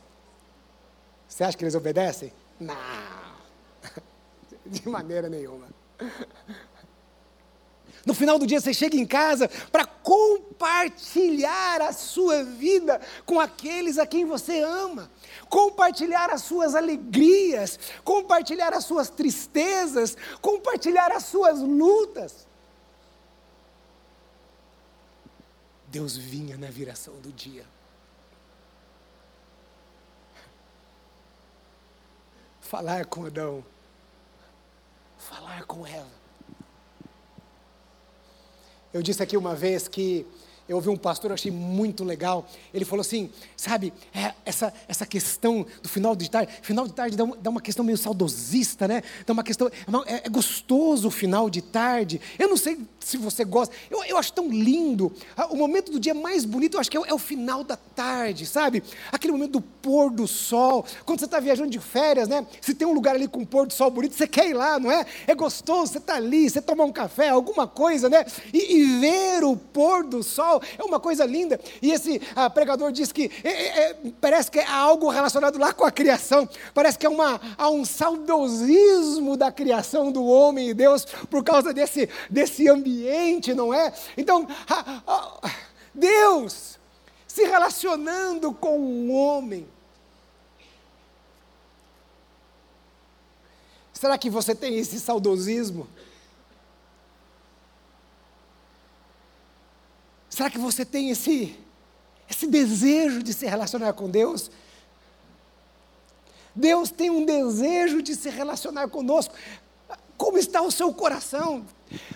Você 1.28 1.44
acha 1.44 1.56
que 1.56 1.64
eles 1.64 1.74
obedecem? 1.74 2.32
Não, 2.60 2.76
de 4.66 4.88
maneira 4.88 5.28
nenhuma. 5.28 5.66
No 8.06 8.12
final 8.12 8.38
do 8.38 8.46
dia 8.46 8.60
você 8.60 8.74
chega 8.74 8.96
em 8.96 9.06
casa 9.06 9.48
para 9.72 9.86
compartilhar 9.86 11.80
a 11.80 11.92
sua 11.92 12.44
vida 12.44 13.00
com 13.24 13.40
aqueles 13.40 13.98
a 13.98 14.06
quem 14.06 14.24
você 14.24 14.60
ama, 14.60 15.10
compartilhar 15.54 16.30
as 16.30 16.42
suas 16.42 16.74
alegrias, 16.74 17.78
compartilhar 18.02 18.72
as 18.72 18.84
suas 18.84 19.08
tristezas, 19.08 20.16
compartilhar 20.42 21.12
as 21.12 21.26
suas 21.26 21.60
lutas. 21.60 22.44
Deus 25.86 26.16
vinha 26.16 26.58
na 26.58 26.66
viração 26.66 27.14
do 27.20 27.30
dia. 27.30 27.64
Falar 32.60 33.06
com 33.06 33.24
Adão, 33.24 33.64
falar 35.16 35.64
com 35.66 35.86
Eva 35.86 36.24
eu 38.94 39.02
disse 39.02 39.20
aqui 39.20 39.36
uma 39.36 39.56
vez 39.56 39.88
que 39.88 40.24
eu 40.68 40.76
ouvi 40.76 40.88
um 40.88 40.96
pastor, 40.96 41.30
eu 41.30 41.34
achei 41.34 41.50
muito 41.50 42.04
legal. 42.04 42.46
Ele 42.72 42.84
falou 42.84 43.00
assim: 43.00 43.30
sabe, 43.56 43.92
é, 44.14 44.32
essa, 44.44 44.72
essa 44.88 45.06
questão 45.06 45.66
do 45.82 45.88
final 45.88 46.16
de 46.16 46.30
tarde, 46.30 46.52
final 46.62 46.86
de 46.86 46.92
tarde 46.92 47.16
dá 47.16 47.24
uma, 47.24 47.36
dá 47.36 47.50
uma 47.50 47.60
questão 47.60 47.84
meio 47.84 47.98
saudosista, 47.98 48.88
né? 48.88 49.02
Dá 49.26 49.32
uma 49.32 49.42
questão, 49.42 49.70
é, 50.06 50.26
é, 50.26 50.28
gostoso 50.28 51.08
o 51.08 51.10
final 51.10 51.48
de 51.48 51.62
tarde. 51.62 52.20
Eu 52.38 52.48
não 52.48 52.56
sei 52.56 52.78
se 52.98 53.16
você 53.16 53.44
gosta, 53.44 53.74
eu, 53.90 54.02
eu 54.04 54.16
acho 54.16 54.32
tão 54.32 54.48
lindo. 54.48 55.12
O 55.50 55.56
momento 55.56 55.92
do 55.92 56.00
dia 56.00 56.14
mais 56.14 56.44
bonito, 56.44 56.74
eu 56.74 56.80
acho 56.80 56.90
que 56.90 56.98
é 56.98 57.04
é 57.06 57.12
o 57.12 57.18
final 57.18 57.62
da 57.62 57.76
tarde, 57.76 58.46
sabe? 58.46 58.82
Aquele 59.12 59.32
momento 59.32 59.52
do 59.52 59.60
pôr 59.60 60.10
do 60.10 60.26
sol. 60.26 60.84
Quando 61.04 61.18
você 61.18 61.26
está 61.26 61.38
viajando 61.38 61.70
de 61.70 61.78
férias, 61.78 62.28
né? 62.28 62.46
Se 62.60 62.74
tem 62.74 62.88
um 62.88 62.92
lugar 62.92 63.14
ali 63.14 63.28
com 63.28 63.44
pôr 63.44 63.66
do 63.66 63.72
sol 63.72 63.90
bonito, 63.90 64.14
você 64.14 64.26
quer 64.26 64.48
ir 64.48 64.54
lá, 64.54 64.78
não 64.78 64.90
é? 64.90 65.04
É 65.26 65.34
gostoso, 65.34 65.92
você 65.92 65.98
está 65.98 66.14
ali, 66.14 66.48
você 66.48 66.62
tomar 66.62 66.84
um 66.84 66.92
café, 66.92 67.28
alguma 67.28 67.66
coisa, 67.66 68.08
né? 68.08 68.24
e, 68.52 68.76
e 68.76 69.00
ver 69.00 69.44
o 69.44 69.56
pôr 69.56 70.04
do 70.04 70.22
sol 70.22 70.53
é 70.78 70.82
uma 70.82 71.00
coisa 71.00 71.24
linda. 71.24 71.60
E 71.80 71.92
esse 71.92 72.20
ah, 72.34 72.48
pregador 72.50 72.92
diz 72.92 73.12
que 73.12 73.30
é, 73.42 73.48
é, 73.48 73.90
é, 73.90 73.96
parece 74.20 74.50
que 74.50 74.58
é 74.58 74.66
algo 74.66 75.08
relacionado 75.08 75.58
lá 75.58 75.72
com 75.72 75.84
a 75.84 75.90
criação, 75.90 76.48
parece 76.72 76.98
que 76.98 77.06
é 77.06 77.08
uma, 77.08 77.40
há 77.56 77.70
um 77.70 77.84
saudosismo 77.84 79.36
da 79.36 79.50
criação 79.52 80.10
do 80.10 80.24
homem 80.24 80.70
e 80.70 80.74
Deus 80.74 81.04
por 81.30 81.42
causa 81.44 81.72
desse, 81.72 82.08
desse 82.28 82.68
ambiente, 82.68 83.54
não 83.54 83.72
é? 83.72 83.92
Então, 84.16 84.46
ah, 84.68 85.02
ah, 85.06 85.50
Deus 85.94 86.78
se 87.26 87.44
relacionando 87.44 88.52
com 88.52 88.78
o 88.78 89.12
homem. 89.12 89.66
Será 93.92 94.18
que 94.18 94.28
você 94.28 94.54
tem 94.54 94.78
esse 94.78 95.00
saudosismo? 95.00 95.88
Será 100.34 100.50
que 100.50 100.58
você 100.58 100.84
tem 100.84 101.10
esse, 101.10 101.56
esse 102.28 102.48
desejo 102.48 103.22
de 103.22 103.32
se 103.32 103.46
relacionar 103.46 103.92
com 103.92 104.10
Deus? 104.10 104.50
Deus 106.52 106.90
tem 106.90 107.08
um 107.08 107.24
desejo 107.24 108.02
de 108.02 108.16
se 108.16 108.30
relacionar 108.30 108.88
conosco. 108.88 109.32
Como 110.16 110.36
está 110.36 110.60
o 110.60 110.72
seu 110.72 110.92
coração? 110.92 111.64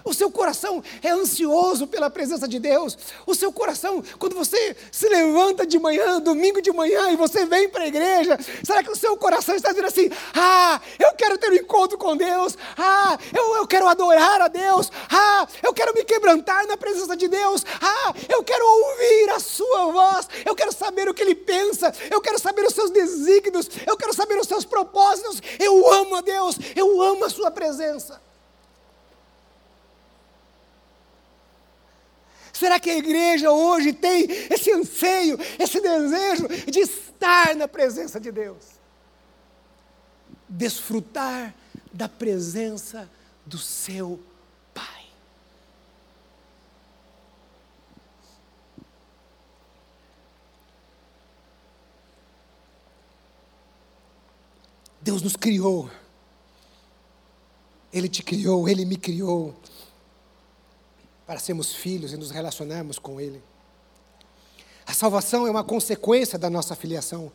O 0.04 0.12
seu 0.14 0.30
coração 0.30 0.82
é 1.02 1.10
ansioso 1.10 1.86
pela 1.86 2.10
presença 2.10 2.48
de 2.48 2.58
Deus. 2.58 2.96
O 3.26 3.34
seu 3.34 3.52
coração, 3.52 4.02
quando 4.18 4.34
você 4.34 4.76
se 4.90 5.08
levanta 5.08 5.66
de 5.66 5.78
manhã, 5.78 6.20
domingo 6.20 6.60
de 6.60 6.72
manhã, 6.72 7.10
e 7.10 7.16
você 7.16 7.44
vem 7.44 7.68
para 7.68 7.84
a 7.84 7.86
igreja, 7.86 8.38
será 8.64 8.82
que 8.82 8.90
o 8.90 8.96
seu 8.96 9.16
coração 9.16 9.54
está 9.54 9.70
dizendo 9.70 9.86
assim: 9.86 10.10
Ah, 10.34 10.80
eu 10.98 11.12
quero 11.12 11.38
ter 11.38 11.50
um 11.50 11.54
encontro 11.54 11.98
com 11.98 12.16
Deus. 12.16 12.56
Ah, 12.76 13.18
eu, 13.36 13.56
eu 13.56 13.66
quero 13.66 13.86
adorar 13.86 14.40
a 14.42 14.48
Deus. 14.48 14.90
Ah, 15.10 15.46
eu 15.62 15.72
quero 15.72 15.94
me 15.94 16.04
quebrantar 16.04 16.66
na 16.66 16.76
presença 16.76 17.16
de 17.16 17.28
Deus. 17.28 17.64
Ah, 17.80 18.14
eu 18.28 18.42
quero 18.42 18.64
ouvir 18.64 19.30
a 19.30 19.40
sua 19.40 19.92
voz. 19.92 20.28
Eu 20.44 20.54
quero 20.54 20.72
saber 20.72 21.08
o 21.08 21.14
que 21.14 21.22
ele 21.22 21.34
pensa. 21.34 21.92
Eu 22.10 22.20
quero 22.20 22.38
saber 22.38 22.64
os 22.64 22.74
seus 22.74 22.90
desígnios. 22.90 23.68
Eu 23.86 23.96
quero 23.96 24.14
saber 24.14 24.38
os 24.38 24.48
seus 24.48 24.64
propósitos. 24.64 25.40
Eu 25.58 25.90
amo 25.92 26.16
a 26.16 26.20
Deus. 26.20 26.56
Eu 26.74 27.00
amo 27.02 27.24
a 27.24 27.30
sua 27.30 27.50
presença. 27.50 28.28
Será 32.58 32.80
que 32.80 32.90
a 32.90 32.96
igreja 32.96 33.52
hoje 33.52 33.92
tem 33.92 34.26
esse 34.50 34.72
anseio, 34.72 35.38
esse 35.60 35.80
desejo 35.80 36.48
de 36.68 36.80
estar 36.80 37.54
na 37.54 37.68
presença 37.68 38.18
de 38.18 38.32
Deus? 38.32 38.64
Desfrutar 40.48 41.54
da 41.92 42.08
presença 42.08 43.08
do 43.46 43.58
seu 43.58 44.20
Pai. 44.74 45.04
Deus 55.00 55.22
nos 55.22 55.36
criou. 55.36 55.88
Ele 57.92 58.08
te 58.08 58.24
criou, 58.24 58.68
Ele 58.68 58.84
me 58.84 58.96
criou 58.96 59.54
para 61.28 61.38
sermos 61.38 61.74
filhos 61.74 62.14
e 62.14 62.16
nos 62.16 62.30
relacionarmos 62.30 62.98
com 62.98 63.20
Ele. 63.20 63.44
A 64.86 64.94
salvação 64.94 65.46
é 65.46 65.50
uma 65.50 65.62
consequência 65.62 66.38
da 66.38 66.48
nossa 66.48 66.74
filiação. 66.74 67.30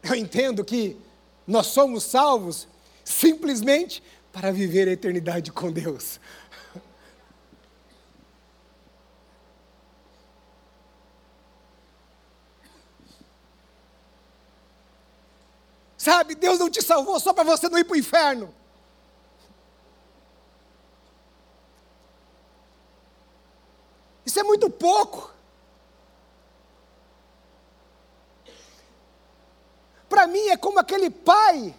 Eu 0.00 0.14
entendo 0.14 0.64
que 0.64 0.96
nós 1.44 1.66
somos 1.66 2.04
salvos 2.04 2.68
simplesmente 3.04 4.00
para 4.30 4.52
viver 4.52 4.86
a 4.86 4.92
eternidade 4.92 5.50
com 5.50 5.72
Deus. 5.72 6.20
Sabe, 15.98 16.36
Deus 16.36 16.60
não 16.60 16.70
te 16.70 16.80
salvou 16.80 17.18
só 17.18 17.32
para 17.32 17.42
você 17.42 17.68
não 17.68 17.76
ir 17.76 17.84
para 17.84 17.94
o 17.94 17.98
inferno. 17.98 18.61
Isso 24.32 24.40
é 24.40 24.44
muito 24.44 24.70
pouco. 24.70 25.30
Para 30.08 30.26
mim 30.26 30.48
é 30.48 30.56
como 30.56 30.78
aquele 30.78 31.10
pai 31.10 31.74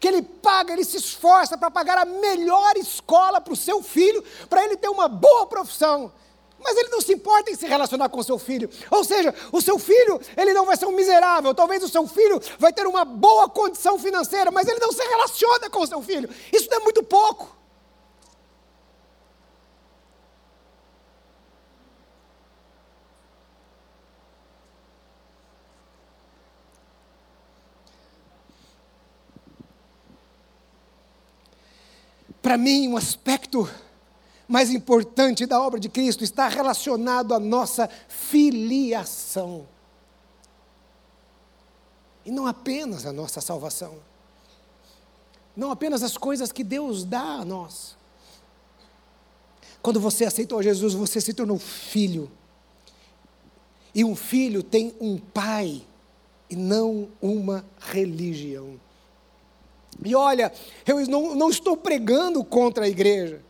que 0.00 0.08
ele 0.08 0.22
paga, 0.22 0.72
ele 0.72 0.84
se 0.84 0.96
esforça 0.96 1.56
para 1.56 1.70
pagar 1.70 1.98
a 1.98 2.04
melhor 2.04 2.76
escola 2.76 3.40
para 3.40 3.52
o 3.52 3.56
seu 3.56 3.80
filho, 3.80 4.24
para 4.50 4.64
ele 4.64 4.76
ter 4.76 4.88
uma 4.88 5.06
boa 5.06 5.46
profissão. 5.46 6.12
Mas 6.58 6.76
ele 6.76 6.88
não 6.88 7.00
se 7.00 7.12
importa 7.12 7.52
em 7.52 7.54
se 7.54 7.68
relacionar 7.68 8.08
com 8.08 8.18
o 8.18 8.24
seu 8.24 8.40
filho. 8.40 8.68
Ou 8.90 9.04
seja, 9.04 9.32
o 9.52 9.60
seu 9.60 9.78
filho, 9.78 10.20
ele 10.36 10.52
não 10.52 10.66
vai 10.66 10.76
ser 10.76 10.86
um 10.86 10.96
miserável. 10.96 11.54
Talvez 11.54 11.84
o 11.84 11.88
seu 11.88 12.08
filho 12.08 12.40
vai 12.58 12.72
ter 12.72 12.88
uma 12.88 13.04
boa 13.04 13.48
condição 13.48 14.00
financeira, 14.00 14.50
mas 14.50 14.66
ele 14.66 14.80
não 14.80 14.90
se 14.90 15.04
relaciona 15.04 15.70
com 15.70 15.78
o 15.78 15.86
seu 15.86 16.02
filho. 16.02 16.28
Isso 16.52 16.68
não 16.68 16.78
é 16.78 16.80
muito 16.80 17.04
pouco. 17.04 17.56
Para 32.46 32.56
mim, 32.56 32.86
um 32.86 32.96
aspecto 32.96 33.68
mais 34.46 34.70
importante 34.70 35.46
da 35.46 35.60
obra 35.60 35.80
de 35.80 35.88
Cristo 35.88 36.22
está 36.22 36.46
relacionado 36.46 37.34
à 37.34 37.40
nossa 37.40 37.90
filiação. 38.08 39.66
E 42.24 42.30
não 42.30 42.46
apenas 42.46 43.04
a 43.04 43.12
nossa 43.12 43.40
salvação. 43.40 43.98
Não 45.56 45.72
apenas 45.72 46.04
as 46.04 46.16
coisas 46.16 46.52
que 46.52 46.62
Deus 46.62 47.02
dá 47.02 47.20
a 47.20 47.44
nós. 47.44 47.96
Quando 49.82 49.98
você 49.98 50.24
aceitou 50.24 50.62
Jesus, 50.62 50.94
você 50.94 51.20
se 51.20 51.34
tornou 51.34 51.58
filho. 51.58 52.30
E 53.92 54.04
um 54.04 54.14
filho 54.14 54.62
tem 54.62 54.94
um 55.00 55.18
pai 55.18 55.82
e 56.48 56.54
não 56.54 57.08
uma 57.20 57.64
religião. 57.80 58.78
E 60.04 60.14
olha, 60.14 60.52
eu 60.86 60.98
não, 61.06 61.34
não 61.34 61.50
estou 61.50 61.76
pregando 61.76 62.44
contra 62.44 62.84
a 62.84 62.88
igreja. 62.88 63.40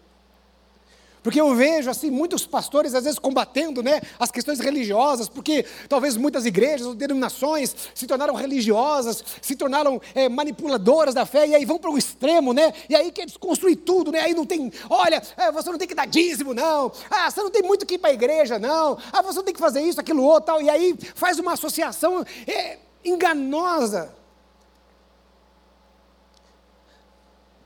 Porque 1.27 1.41
eu 1.41 1.53
vejo 1.57 1.91
assim 1.91 2.09
muitos 2.09 2.47
pastores 2.47 2.95
às 2.95 3.03
vezes 3.03 3.19
combatendo, 3.19 3.83
né, 3.83 4.01
as 4.17 4.31
questões 4.31 4.61
religiosas, 4.61 5.29
porque 5.29 5.67
talvez 5.89 6.17
muitas 6.17 6.47
igrejas 6.47 6.87
ou 6.87 6.95
denominações 6.95 7.75
se 7.93 8.07
tornaram 8.07 8.33
religiosas, 8.33 9.25
se 9.43 9.57
tornaram 9.57 10.01
é, 10.15 10.29
manipuladoras 10.29 11.15
da 11.15 11.27
fé 11.27 11.49
e 11.49 11.57
aí 11.57 11.65
vão 11.65 11.79
para 11.79 11.91
o 11.91 11.99
extremo, 11.99 12.53
né? 12.53 12.73
E 12.89 12.95
aí 12.95 13.11
quer 13.11 13.27
desconstruir 13.27 13.75
tudo, 13.75 14.13
né? 14.13 14.21
Aí 14.21 14.35
não 14.35 14.47
tem, 14.47 14.73
olha, 14.89 15.21
é, 15.37 15.51
você 15.51 15.69
não 15.69 15.79
tem 15.79 15.89
que 15.89 15.97
dar 15.97 16.07
dízimo, 16.07 16.55
não. 16.55 16.93
Ah, 17.11 17.29
você 17.29 17.43
não 17.43 17.51
tem 17.51 17.65
muito 17.65 17.85
que 17.85 17.95
ir 17.95 17.99
para 17.99 18.11
a 18.11 18.15
igreja, 18.15 18.57
não. 18.57 18.97
Ah, 19.13 19.21
você 19.21 19.39
não 19.39 19.45
tem 19.45 19.55
que 19.55 19.59
fazer 19.59 19.81
isso, 19.81 20.01
aquilo 20.01 20.23
outro, 20.23 20.55
tal. 20.55 20.63
E 20.63 20.71
aí 20.71 20.97
faz 21.17 21.41
uma 21.41 21.55
associação 21.55 22.25
é, 22.47 22.79
enganosa. 23.05 24.15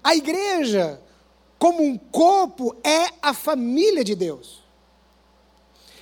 A 0.03 0.15
igreja, 0.15 1.01
como 1.59 1.83
um 1.83 1.97
corpo, 1.97 2.75
é 2.83 3.13
a 3.21 3.35
família 3.35 4.03
de 4.03 4.15
Deus. 4.15 4.61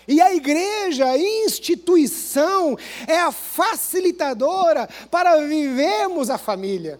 E 0.06 0.22
a 0.22 0.34
igreja, 0.34 1.18
instituição, 1.18 2.78
é 3.06 3.20
a 3.20 3.30
facilitadora 3.30 4.88
para 5.10 5.36
vivermos 5.46 6.30
a 6.30 6.38
família. 6.38 6.98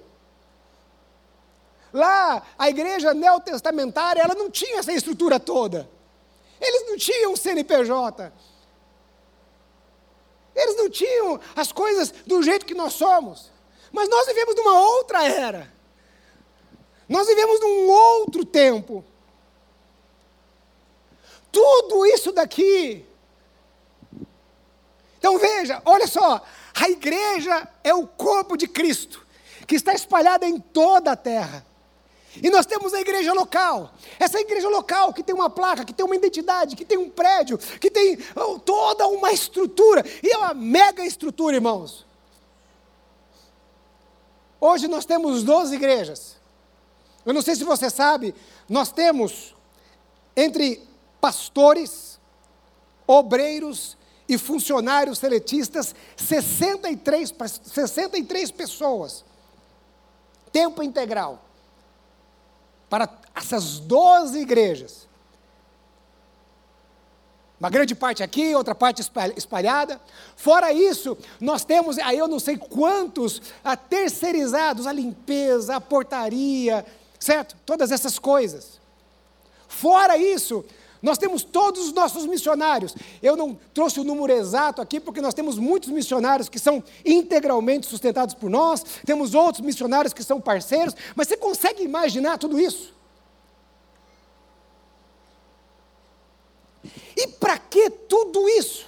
Lá, 1.91 2.43
a 2.59 2.69
igreja 2.69 3.15
neotestamentária, 3.15 4.21
ela 4.21 4.35
não 4.35 4.51
tinha 4.51 4.79
essa 4.79 4.93
estrutura 4.93 5.41
toda. 5.41 5.89
Eles 6.61 6.87
não 6.87 6.99
tinham 6.99 7.35
CNPJ. 7.35 8.31
Eles 10.55 10.77
não 10.77 10.91
tinham 10.91 11.41
as 11.57 11.73
coisas 11.73 12.11
do 12.27 12.43
jeito 12.43 12.67
que 12.67 12.75
nós 12.75 12.93
somos. 12.93 13.51
Mas 13.91 14.09
nós 14.09 14.27
vivemos 14.27 14.55
numa 14.55 14.81
outra 14.81 15.25
era. 15.25 15.78
Nós 17.09 17.27
vivemos 17.27 17.61
num 17.61 17.88
outro 17.88 18.44
tempo. 18.44 19.05
Tudo 21.51 22.05
isso 22.07 22.33
daqui. 22.33 23.05
Então 25.18 25.38
veja, 25.38 25.83
olha 25.85 26.07
só, 26.07 26.44
a 26.75 26.88
igreja 26.88 27.66
é 27.83 27.92
o 27.94 28.07
corpo 28.07 28.57
de 28.57 28.68
Cristo, 28.68 29.27
que 29.66 29.75
está 29.75 29.94
espalhada 29.94 30.47
em 30.47 30.61
toda 30.61 31.12
a 31.12 31.16
terra. 31.16 31.66
E 32.40 32.51
nós 32.51 32.66
temos 32.66 32.94
a 32.94 33.01
igreja 33.01 33.33
local. 33.33 33.92
Essa 34.18 34.38
igreja 34.38 34.68
local 34.68 35.12
que 35.12 35.23
tem 35.23 35.35
uma 35.35 35.51
placa, 35.51 35.85
que 35.85 35.92
tem 35.92 36.07
uma 36.07 36.14
identidade, 36.14 36.77
que 36.77 36.85
tem 36.85 36.99
um 36.99 37.11
prédio, 37.11 37.59
que 37.59 37.90
tem 37.90 38.16
toda 38.64 39.09
uma 39.09 39.33
estrutura. 39.33 40.05
E 40.23 40.31
é 40.31 40.37
uma 40.37 40.55
mega 40.55 41.05
estrutura, 41.05 41.57
irmãos. 41.57 42.07
Hoje 44.61 44.87
nós 44.87 45.05
temos 45.05 45.42
12 45.42 45.75
igrejas. 45.75 46.38
Eu 47.29 47.35
não 47.35 47.43
sei 47.43 47.55
se 47.55 47.62
você 47.62 47.91
sabe, 47.91 48.35
nós 48.67 48.91
temos 48.91 49.55
entre 50.35 50.83
pastores, 51.21 52.19
obreiros 53.07 53.99
e 54.27 54.38
funcionários 54.38 55.19
seletistas 55.19 55.95
63, 56.17 57.35
63 57.64 58.51
pessoas, 58.51 59.27
tempo 60.51 60.83
integral, 60.83 61.45
para 62.88 63.07
essas 63.35 63.79
12 63.79 64.38
igrejas. 64.38 65.07
Uma 67.61 67.69
grande 67.69 67.95
parte 67.95 68.23
aqui, 68.23 68.55
outra 68.55 68.75
parte 68.75 69.03
espalhada. 69.37 70.01
Fora 70.35 70.73
isso, 70.73 71.19
nós 71.38 71.62
temos, 71.62 71.99
aí 71.99 72.17
eu 72.17 72.27
não 72.27 72.41
sei 72.41 72.57
quantos, 72.57 73.43
a 73.62 73.77
terceirizados, 73.77 74.87
a 74.87 74.93
limpeza, 74.93 75.77
a 75.77 75.81
portaria, 75.81 76.87
certo? 77.19 77.57
Todas 77.65 77.91
essas 77.91 78.19
coisas. 78.19 78.81
Fora 79.69 80.17
isso, 80.17 80.65
Nós 81.01 81.17
temos 81.17 81.45
todos 81.45 81.87
os 81.87 81.93
nossos 81.93 82.27
missionários. 82.27 82.95
Eu 83.23 83.37
não 83.37 83.57
trouxe 83.73 84.01
o 84.01 84.05
número 84.05 84.33
exato 84.33 84.83
aqui, 84.83 84.99
porque 84.99 85.21
nós 85.21 85.35
temos 85.35 85.57
muitos 85.57 85.91
missionários 85.91 86.49
que 86.49 86.59
são 86.59 86.83
integralmente 87.05 87.87
sustentados 87.87 88.35
por 88.35 88.51
nós, 88.51 88.85
temos 89.07 89.35
outros 89.35 89.65
missionários 89.65 90.13
que 90.13 90.25
são 90.25 90.41
parceiros, 90.41 90.95
mas 91.15 91.29
você 91.29 91.37
consegue 91.37 91.85
imaginar 91.85 92.39
tudo 92.39 92.59
isso? 92.59 92.93
E 97.17 97.29
para 97.29 97.59
que 97.59 97.91
tudo 97.91 98.49
isso? 98.49 98.88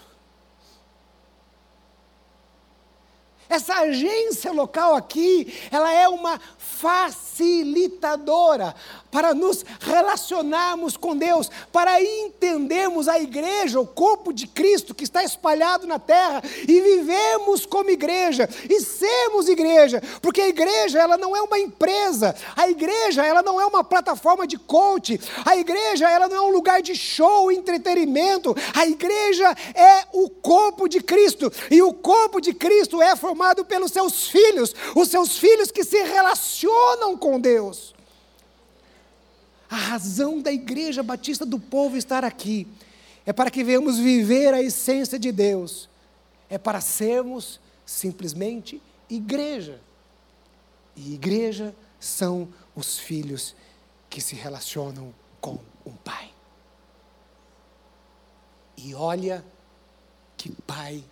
Essa 3.50 3.74
agência 3.80 4.52
local 4.52 4.94
aqui, 4.94 5.52
ela 5.72 5.92
é 5.92 6.08
uma 6.08 6.40
facilitadora 6.80 8.74
para 9.10 9.34
nos 9.34 9.64
relacionarmos 9.80 10.96
com 10.96 11.16
Deus, 11.16 11.50
para 11.72 12.00
entendermos 12.02 13.08
a 13.08 13.18
igreja, 13.18 13.80
o 13.80 13.86
corpo 13.86 14.32
de 14.32 14.46
Cristo 14.46 14.94
que 14.94 15.02
está 15.04 15.24
espalhado 15.24 15.86
na 15.86 15.98
terra 15.98 16.40
e 16.66 16.80
vivemos 16.80 17.66
como 17.66 17.90
igreja 17.90 18.48
e 18.68 18.80
sermos 18.80 19.48
igreja, 19.48 20.00
porque 20.22 20.40
a 20.40 20.48
igreja 20.48 21.00
ela 21.00 21.18
não 21.18 21.36
é 21.36 21.42
uma 21.42 21.58
empresa, 21.58 22.36
a 22.56 22.68
igreja 22.68 23.26
ela 23.26 23.42
não 23.42 23.60
é 23.60 23.66
uma 23.66 23.82
plataforma 23.82 24.46
de 24.46 24.56
coach, 24.56 25.20
a 25.44 25.56
igreja 25.56 26.08
ela 26.08 26.28
não 26.28 26.36
é 26.36 26.40
um 26.42 26.52
lugar 26.52 26.80
de 26.80 26.94
show, 26.94 27.50
entretenimento, 27.50 28.54
a 28.74 28.86
igreja 28.86 29.56
é 29.74 30.04
o 30.12 30.30
corpo 30.30 30.88
de 30.88 31.00
Cristo 31.00 31.52
e 31.70 31.82
o 31.82 31.92
corpo 31.92 32.40
de 32.40 32.54
Cristo 32.54 33.02
é 33.02 33.16
formado 33.40 33.64
pelos 33.64 33.90
seus 33.90 34.28
filhos, 34.28 34.74
os 34.94 35.08
seus 35.08 35.38
filhos 35.38 35.70
que 35.70 35.82
se 35.82 36.02
relacionam 36.02 37.16
com 37.16 37.40
Deus. 37.40 37.94
A 39.70 39.76
razão 39.76 40.42
da 40.42 40.52
Igreja 40.52 41.02
Batista 41.02 41.46
do 41.46 41.58
Povo 41.58 41.96
estar 41.96 42.22
aqui 42.22 42.68
é 43.24 43.32
para 43.32 43.50
que 43.50 43.64
venhamos 43.64 43.96
viver 43.96 44.52
a 44.52 44.60
essência 44.60 45.18
de 45.18 45.32
Deus, 45.32 45.88
é 46.50 46.58
para 46.58 46.82
sermos 46.82 47.58
simplesmente 47.86 48.82
igreja. 49.08 49.80
E 50.94 51.14
igreja 51.14 51.74
são 51.98 52.46
os 52.76 52.98
filhos 52.98 53.54
que 54.10 54.20
se 54.20 54.34
relacionam 54.34 55.14
com 55.40 55.58
um 55.86 55.92
pai. 55.92 56.30
E 58.76 58.94
olha 58.94 59.42
que 60.36 60.52
pai 60.66 61.02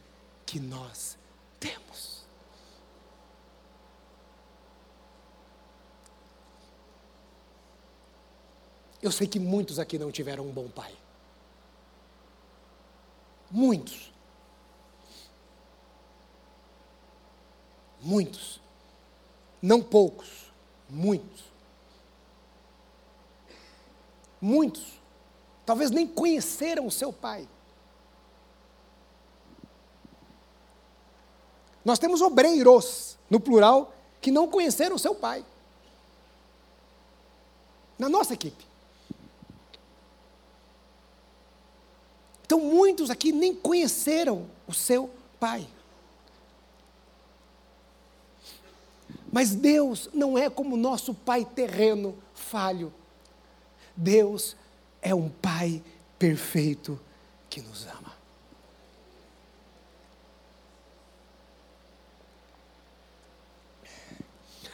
que 0.44 0.60
nós 0.60 1.16
temos. 1.58 2.17
Eu 9.02 9.12
sei 9.12 9.26
que 9.26 9.38
muitos 9.38 9.78
aqui 9.78 9.98
não 9.98 10.10
tiveram 10.10 10.44
um 10.44 10.52
bom 10.52 10.68
pai. 10.68 10.92
Muitos. 13.50 14.12
Muitos. 18.00 18.60
Não 19.60 19.82
poucos, 19.82 20.50
muitos. 20.88 21.44
Muitos. 24.40 24.98
Talvez 25.66 25.90
nem 25.90 26.06
conheceram 26.06 26.86
o 26.86 26.90
seu 26.90 27.12
pai. 27.12 27.48
Nós 31.84 31.98
temos 31.98 32.20
obreiros, 32.20 33.16
no 33.30 33.40
plural, 33.40 33.94
que 34.20 34.30
não 34.30 34.48
conheceram 34.48 34.96
o 34.96 34.98
seu 34.98 35.14
pai. 35.14 35.44
Na 37.98 38.08
nossa 38.08 38.34
equipe. 38.34 38.66
Então, 42.48 42.60
muitos 42.60 43.10
aqui 43.10 43.30
nem 43.30 43.54
conheceram 43.54 44.46
o 44.66 44.72
seu 44.72 45.10
pai. 45.38 45.68
Mas 49.30 49.54
Deus 49.54 50.08
não 50.14 50.38
é 50.38 50.48
como 50.48 50.74
nosso 50.74 51.12
pai 51.12 51.44
terreno 51.44 52.16
falho. 52.32 52.90
Deus 53.94 54.56
é 55.02 55.14
um 55.14 55.28
pai 55.28 55.84
perfeito 56.18 56.98
que 57.50 57.60
nos 57.60 57.86
ama. 57.86 58.14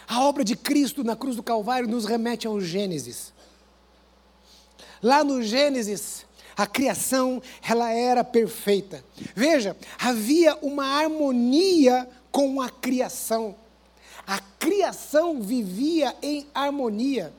A 0.07 0.23
obra 0.23 0.45
de 0.45 0.55
Cristo 0.55 1.03
na 1.03 1.17
cruz 1.17 1.35
do 1.35 1.43
Calvário 1.43 1.89
nos 1.89 2.05
remete 2.05 2.47
ao 2.47 2.61
Gênesis. 2.61 3.33
Lá 5.03 5.25
no 5.25 5.43
Gênesis, 5.43 6.25
a 6.57 6.67
criação, 6.67 7.43
ela 7.62 7.90
era 7.90 8.23
perfeita. 8.23 9.05
Veja, 9.35 9.77
havia 9.99 10.57
uma 10.62 10.85
harmonia 10.85 12.09
com 12.31 12.61
a 12.61 12.69
criação. 12.69 13.57
A 14.27 14.38
criação 14.59 15.40
vivia 15.43 16.14
em 16.23 16.47
harmonia. 16.55 17.33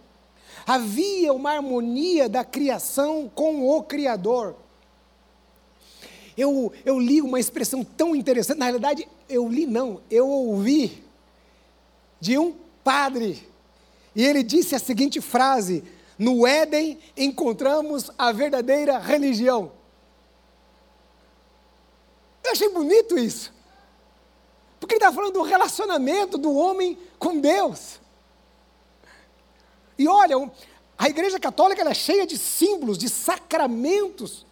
Havia 0.67 1.31
uma 1.31 1.51
harmonia 1.51 2.27
da 2.27 2.43
criação 2.43 3.29
com 3.33 3.69
o 3.69 3.83
Criador. 3.83 4.55
Eu, 6.37 6.73
eu 6.83 6.99
li 6.99 7.21
uma 7.21 7.39
expressão 7.39 7.83
tão 7.83 8.15
interessante, 8.15 8.57
na 8.57 8.65
realidade, 8.65 9.07
eu 9.29 9.47
li 9.47 9.65
não, 9.65 10.01
eu 10.11 10.27
ouvi 10.27 11.03
de 12.19 12.37
um 12.37 12.53
padre. 12.83 13.41
E 14.15 14.23
ele 14.23 14.43
disse 14.43 14.75
a 14.75 14.79
seguinte 14.79 15.21
frase: 15.21 15.83
no 16.17 16.47
Éden 16.47 16.99
encontramos 17.17 18.09
a 18.17 18.31
verdadeira 18.31 18.97
religião. 18.97 19.71
Eu 22.43 22.51
achei 22.51 22.69
bonito 22.69 23.17
isso. 23.17 23.53
Porque 24.79 24.95
ele 24.95 25.03
está 25.03 25.11
falando 25.11 25.33
do 25.33 25.41
relacionamento 25.41 26.37
do 26.37 26.53
homem 26.53 26.97
com 27.17 27.39
Deus. 27.39 27.99
E 29.97 30.07
olha, 30.07 30.35
a 30.97 31.09
Igreja 31.09 31.39
Católica 31.39 31.81
é 31.81 31.93
cheia 31.93 32.25
de 32.25 32.37
símbolos, 32.37 32.97
de 32.97 33.09
sacramentos. 33.09 34.45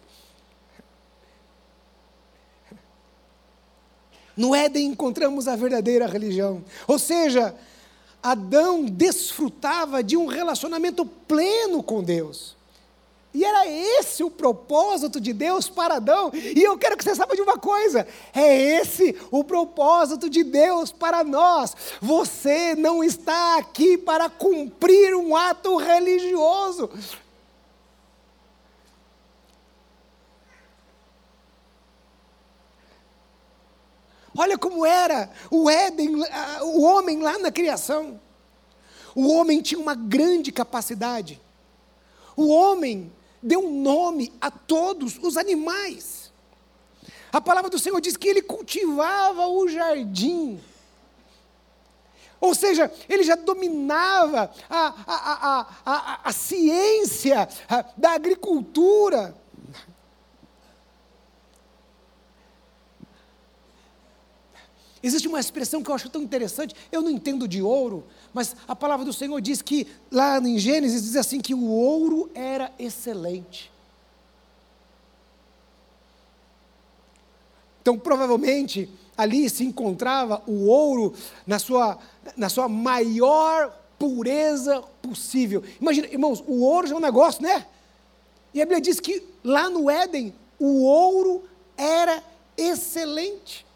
No 4.36 4.54
Éden 4.54 4.86
encontramos 4.88 5.46
a 5.46 5.54
verdadeira 5.54 6.06
religião. 6.06 6.64
Ou 6.88 6.98
seja, 6.98 7.54
Adão 8.24 8.86
desfrutava 8.86 10.02
de 10.02 10.16
um 10.16 10.24
relacionamento 10.24 11.04
pleno 11.04 11.82
com 11.82 12.02
Deus. 12.02 12.56
E 13.34 13.44
era 13.44 13.66
esse 13.68 14.24
o 14.24 14.30
propósito 14.30 15.20
de 15.20 15.34
Deus 15.34 15.68
para 15.68 15.96
Adão. 15.96 16.30
E 16.32 16.62
eu 16.62 16.78
quero 16.78 16.96
que 16.96 17.04
você 17.04 17.14
saiba 17.14 17.36
de 17.36 17.42
uma 17.42 17.58
coisa: 17.58 18.06
é 18.32 18.78
esse 18.80 19.14
o 19.30 19.44
propósito 19.44 20.30
de 20.30 20.42
Deus 20.42 20.90
para 20.90 21.22
nós. 21.22 21.76
Você 22.00 22.74
não 22.76 23.04
está 23.04 23.58
aqui 23.58 23.98
para 23.98 24.30
cumprir 24.30 25.14
um 25.14 25.36
ato 25.36 25.76
religioso. 25.76 26.88
Olha 34.36 34.58
como 34.58 34.84
era 34.84 35.30
o 35.50 35.70
Éden, 35.70 36.16
o 36.62 36.82
homem 36.82 37.20
lá 37.20 37.38
na 37.38 37.52
criação. 37.52 38.20
O 39.14 39.32
homem 39.32 39.62
tinha 39.62 39.80
uma 39.80 39.94
grande 39.94 40.50
capacidade. 40.50 41.40
O 42.36 42.48
homem 42.48 43.12
deu 43.40 43.70
nome 43.70 44.32
a 44.40 44.50
todos 44.50 45.18
os 45.22 45.36
animais. 45.36 46.32
A 47.32 47.40
palavra 47.40 47.70
do 47.70 47.78
Senhor 47.78 48.00
diz 48.00 48.16
que 48.16 48.28
ele 48.28 48.42
cultivava 48.42 49.46
o 49.46 49.68
jardim. 49.68 50.60
Ou 52.40 52.54
seja, 52.54 52.92
ele 53.08 53.22
já 53.22 53.36
dominava 53.36 54.50
a, 54.68 54.86
a, 55.06 55.14
a, 55.32 55.66
a, 55.86 56.20
a 56.24 56.32
ciência 56.32 57.48
da 57.96 58.12
agricultura. 58.12 59.34
Existe 65.04 65.28
uma 65.28 65.38
expressão 65.38 65.82
que 65.82 65.90
eu 65.90 65.94
acho 65.94 66.08
tão 66.08 66.22
interessante, 66.22 66.74
eu 66.90 67.02
não 67.02 67.10
entendo 67.10 67.46
de 67.46 67.60
ouro, 67.60 68.04
mas 68.32 68.56
a 68.66 68.74
palavra 68.74 69.04
do 69.04 69.12
Senhor 69.12 69.38
diz 69.38 69.60
que, 69.60 69.86
lá 70.10 70.38
em 70.38 70.58
Gênesis, 70.58 71.02
diz 71.02 71.14
assim: 71.14 71.42
que 71.42 71.52
o 71.52 71.68
ouro 71.68 72.30
era 72.34 72.72
excelente. 72.78 73.70
Então, 77.82 77.98
provavelmente, 77.98 78.88
ali 79.14 79.50
se 79.50 79.62
encontrava 79.62 80.42
o 80.46 80.68
ouro 80.68 81.12
na 81.46 81.58
sua, 81.58 81.98
na 82.34 82.48
sua 82.48 82.66
maior 82.66 83.78
pureza 83.98 84.82
possível. 85.02 85.62
Imagina, 85.78 86.06
irmãos, 86.06 86.42
o 86.46 86.62
ouro 86.62 86.86
já 86.86 86.94
é 86.94 86.96
um 86.96 87.00
negócio, 87.02 87.42
né? 87.42 87.66
E 88.54 88.62
a 88.62 88.64
Bíblia 88.64 88.80
diz 88.80 89.00
que 89.00 89.22
lá 89.44 89.68
no 89.68 89.90
Éden, 89.90 90.34
o 90.58 90.82
ouro 90.84 91.44
era 91.76 92.24
excelente. 92.56 93.66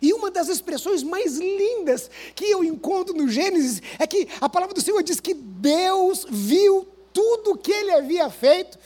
E 0.00 0.12
uma 0.12 0.30
das 0.30 0.48
expressões 0.48 1.02
mais 1.02 1.36
lindas 1.38 2.10
que 2.34 2.44
eu 2.44 2.62
encontro 2.62 3.14
no 3.14 3.28
Gênesis 3.28 3.82
é 3.98 4.06
que 4.06 4.28
a 4.40 4.48
palavra 4.48 4.74
do 4.74 4.80
Senhor 4.80 5.02
diz 5.02 5.20
que 5.20 5.34
Deus 5.34 6.26
viu 6.28 6.86
tudo 7.12 7.56
que 7.56 7.72
ele 7.72 7.92
havia 7.92 8.28
feito, 8.28 8.78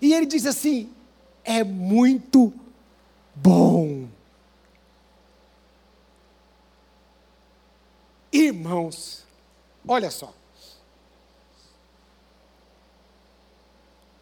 e 0.00 0.14
ele 0.14 0.24
disse 0.24 0.46
assim: 0.46 0.88
é 1.44 1.64
muito 1.64 2.52
bom. 3.34 4.08
Irmãos, 8.32 9.24
olha 9.86 10.10
só. 10.10 10.32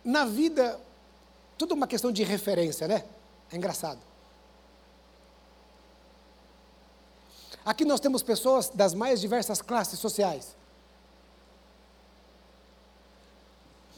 Na 0.02 0.24
vida, 0.24 0.80
tudo 1.58 1.74
é 1.74 1.76
uma 1.76 1.86
questão 1.86 2.10
de 2.10 2.24
referência, 2.24 2.88
né? 2.88 3.04
É 3.52 3.56
engraçado. 3.56 4.09
Aqui 7.64 7.84
nós 7.84 8.00
temos 8.00 8.22
pessoas 8.22 8.68
das 8.68 8.94
mais 8.94 9.20
diversas 9.20 9.60
classes 9.60 9.98
sociais. 9.98 10.56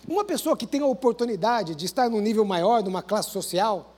Uma 0.06 0.24
pessoa 0.24 0.56
que 0.56 0.66
tem 0.66 0.80
a 0.80 0.86
oportunidade 0.86 1.74
de 1.74 1.86
estar 1.86 2.10
num 2.10 2.20
nível 2.20 2.44
maior, 2.44 2.82
numa 2.82 3.02
classe 3.02 3.30
social, 3.30 3.92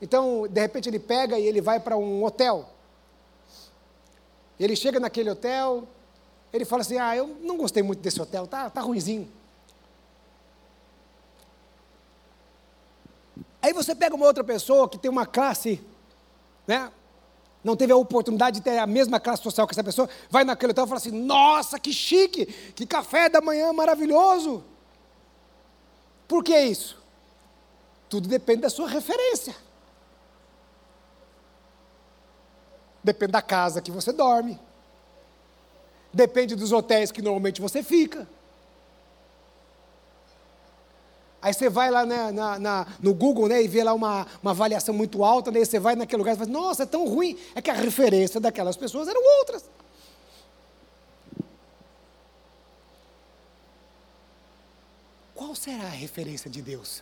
então, 0.00 0.46
de 0.46 0.60
repente, 0.60 0.88
ele 0.88 0.98
pega 0.98 1.38
e 1.38 1.46
ele 1.46 1.60
vai 1.60 1.80
para 1.80 1.96
um 1.96 2.24
hotel. 2.24 2.68
Ele 4.58 4.76
chega 4.76 5.00
naquele 5.00 5.30
hotel, 5.30 5.86
ele 6.52 6.64
fala 6.64 6.82
assim: 6.82 6.98
Ah, 6.98 7.16
eu 7.16 7.26
não 7.40 7.56
gostei 7.56 7.82
muito 7.82 8.00
desse 8.00 8.20
hotel, 8.20 8.46
tá, 8.46 8.68
tá 8.68 8.80
ruizinho. 8.80 9.30
Aí 13.60 13.72
você 13.72 13.94
pega 13.94 14.14
uma 14.14 14.26
outra 14.26 14.44
pessoa 14.44 14.88
que 14.88 14.98
tem 14.98 15.10
uma 15.10 15.26
classe, 15.26 15.82
né? 16.66 16.92
Não 17.66 17.74
teve 17.74 17.92
a 17.92 17.96
oportunidade 17.96 18.60
de 18.60 18.62
ter 18.62 18.78
a 18.78 18.86
mesma 18.86 19.18
classe 19.18 19.42
social 19.42 19.66
que 19.66 19.74
essa 19.74 19.82
pessoa, 19.82 20.08
vai 20.30 20.44
naquele 20.44 20.70
hotel 20.70 20.84
e 20.84 20.86
fala 20.86 21.00
assim: 21.00 21.10
Nossa, 21.10 21.80
que 21.80 21.92
chique, 21.92 22.46
que 22.46 22.86
café 22.86 23.28
da 23.28 23.40
manhã 23.40 23.72
maravilhoso. 23.72 24.62
Por 26.28 26.44
que 26.44 26.56
isso? 26.56 26.96
Tudo 28.08 28.28
depende 28.28 28.60
da 28.60 28.70
sua 28.70 28.88
referência. 28.88 29.56
Depende 33.02 33.32
da 33.32 33.42
casa 33.42 33.82
que 33.82 33.90
você 33.90 34.12
dorme. 34.12 34.60
Depende 36.12 36.54
dos 36.54 36.70
hotéis 36.70 37.10
que 37.10 37.20
normalmente 37.20 37.60
você 37.60 37.82
fica. 37.82 38.28
Aí 41.46 41.54
você 41.54 41.70
vai 41.70 41.92
lá 41.92 42.04
né, 42.04 42.32
na, 42.32 42.58
na, 42.58 42.86
no 43.00 43.14
Google 43.14 43.46
né, 43.46 43.62
e 43.62 43.68
vê 43.68 43.84
lá 43.84 43.94
uma, 43.94 44.26
uma 44.42 44.50
avaliação 44.50 44.92
muito 44.92 45.22
alta, 45.22 45.52
daí 45.52 45.64
você 45.64 45.78
vai 45.78 45.94
naquele 45.94 46.18
lugar 46.18 46.34
e 46.34 46.38
fala, 46.38 46.50
nossa, 46.50 46.82
é 46.82 46.86
tão 46.86 47.06
ruim. 47.06 47.38
É 47.54 47.62
que 47.62 47.70
a 47.70 47.72
referência 47.72 48.40
daquelas 48.40 48.76
pessoas 48.76 49.06
eram 49.06 49.22
outras. 49.38 49.64
Qual 55.36 55.54
será 55.54 55.84
a 55.84 55.88
referência 55.88 56.50
de 56.50 56.60
Deus? 56.60 57.00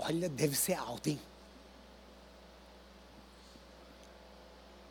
Olha, 0.00 0.28
deve 0.28 0.56
ser 0.56 0.74
alto, 0.74 1.10
hein? 1.10 1.20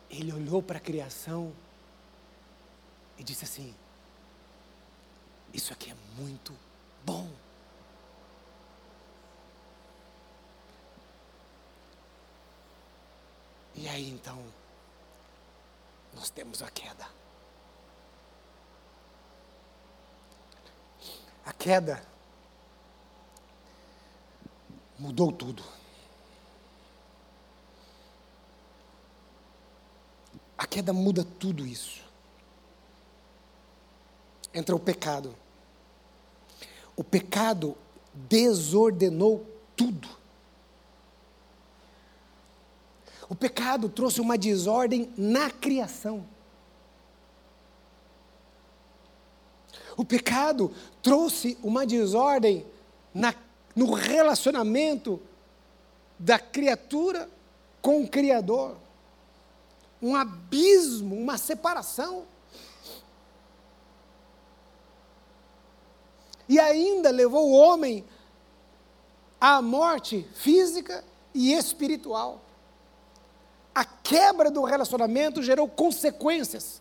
Ele 0.08 0.32
olhou 0.32 0.62
para 0.62 0.78
a 0.78 0.80
criação 0.80 1.52
e 3.18 3.24
disse 3.24 3.44
assim: 3.44 3.74
Isso 5.52 5.72
aqui 5.72 5.90
é 5.90 5.96
muito 6.20 6.56
bom. 7.04 7.30
E 13.74 13.88
aí 13.88 14.08
então, 14.08 14.42
nós 16.14 16.30
temos 16.30 16.62
a 16.62 16.70
queda. 16.70 17.06
A 21.44 21.52
queda 21.52 22.02
mudou 24.98 25.30
tudo. 25.30 25.62
A 30.56 30.66
queda 30.66 30.92
muda 30.92 31.22
tudo 31.22 31.66
isso. 31.66 32.05
Entra 34.56 34.74
o 34.74 34.80
pecado. 34.80 35.36
O 36.96 37.04
pecado 37.04 37.76
desordenou 38.14 39.46
tudo. 39.76 40.08
O 43.28 43.34
pecado 43.34 43.90
trouxe 43.90 44.18
uma 44.18 44.38
desordem 44.38 45.12
na 45.14 45.50
criação. 45.50 46.26
O 49.94 50.06
pecado 50.06 50.72
trouxe 51.02 51.58
uma 51.62 51.84
desordem 51.84 52.64
na, 53.12 53.34
no 53.74 53.92
relacionamento 53.92 55.20
da 56.18 56.38
criatura 56.38 57.28
com 57.82 58.02
o 58.02 58.08
Criador. 58.08 58.78
Um 60.00 60.16
abismo, 60.16 61.14
uma 61.14 61.36
separação. 61.36 62.24
E 66.48 66.58
ainda 66.58 67.10
levou 67.10 67.50
o 67.50 67.54
homem 67.54 68.04
à 69.40 69.60
morte 69.60 70.26
física 70.34 71.04
e 71.34 71.52
espiritual 71.52 72.40
a 73.76 73.84
quebra 73.84 74.50
do 74.50 74.64
relacionamento 74.64 75.42
gerou 75.42 75.68
consequências: 75.68 76.80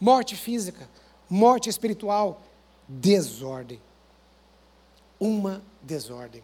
morte 0.00 0.34
física, 0.34 0.88
morte 1.28 1.68
espiritual, 1.68 2.40
desordem. 2.88 3.78
Uma 5.20 5.62
desordem. 5.82 6.42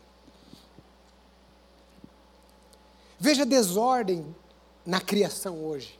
Veja 3.18 3.46
desordem 3.46 4.36
na 4.84 5.00
criação 5.00 5.64
hoje. 5.64 5.98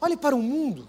Olhe 0.00 0.16
para 0.16 0.36
o 0.36 0.40
mundo, 0.40 0.88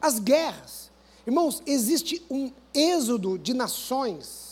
as 0.00 0.18
guerras. 0.18 0.89
Irmãos, 1.26 1.62
existe 1.66 2.24
um 2.30 2.50
êxodo 2.74 3.38
de 3.38 3.54
nações 3.54 4.50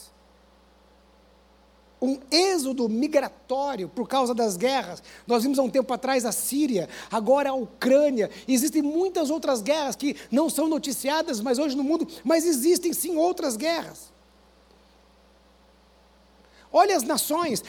um 2.01 2.19
êxodo 2.31 2.89
migratório 2.89 3.89
por 3.89 4.09
causa 4.09 4.35
das 4.35 4.57
guerras. 4.57 5.03
Nós 5.27 5.43
vimos 5.43 5.59
há 5.59 5.63
um 5.63 5.71
tempo 5.71 5.93
atrás 5.93 6.25
a 6.25 6.33
Síria, 6.33 6.89
agora 7.11 7.51
a 7.51 7.55
Ucrânia. 7.55 8.31
Existem 8.47 8.83
muitas 8.83 9.31
outras 9.31 9.61
guerras 9.61 9.97
que 9.97 10.17
não 10.31 10.49
são 10.49 10.69
noticiadas 10.69 11.41
mais 11.41 11.59
hoje 11.59 11.77
no 11.77 11.83
mundo, 11.83 12.07
mas 12.25 12.47
existem 12.47 12.93
sim 12.93 13.17
outras 13.17 13.57
guerras. 13.57 14.13
Olha 16.73 16.97
as 16.97 17.03
nações, 17.03 17.65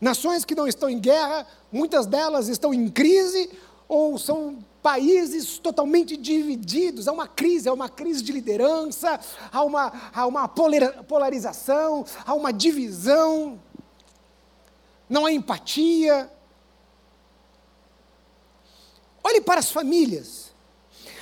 nações 0.00 0.44
que 0.44 0.54
não 0.54 0.66
estão 0.66 0.88
em 0.88 0.98
guerra, 0.98 1.46
muitas 1.70 2.06
delas 2.06 2.48
estão 2.48 2.74
em 2.74 2.88
crise 2.88 3.50
ou 3.90 4.16
são 4.16 4.64
países 4.80 5.58
totalmente 5.58 6.16
divididos, 6.16 7.08
há 7.08 7.12
uma 7.12 7.26
crise, 7.26 7.68
há 7.68 7.72
uma 7.72 7.88
crise 7.88 8.22
de 8.22 8.30
liderança, 8.30 9.18
há 9.52 9.64
uma, 9.64 10.10
há 10.14 10.26
uma 10.28 10.46
polarização, 10.46 12.06
há 12.24 12.32
uma 12.32 12.52
divisão, 12.52 13.60
não 15.08 15.26
há 15.26 15.32
empatia. 15.32 16.30
Olhe 19.24 19.40
para 19.40 19.58
as 19.58 19.72
famílias. 19.72 20.52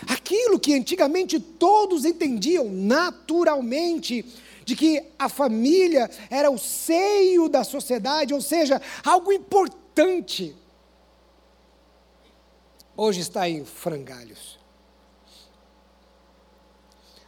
Aquilo 0.06 0.60
que 0.60 0.74
antigamente 0.74 1.40
todos 1.40 2.04
entendiam 2.04 2.70
naturalmente, 2.70 4.26
de 4.66 4.76
que 4.76 5.02
a 5.18 5.30
família 5.30 6.10
era 6.28 6.50
o 6.50 6.58
seio 6.58 7.48
da 7.48 7.64
sociedade, 7.64 8.34
ou 8.34 8.42
seja, 8.42 8.78
algo 9.02 9.32
importante 9.32 10.54
hoje 12.98 13.20
está 13.20 13.48
em 13.48 13.64
frangalhos. 13.64 14.58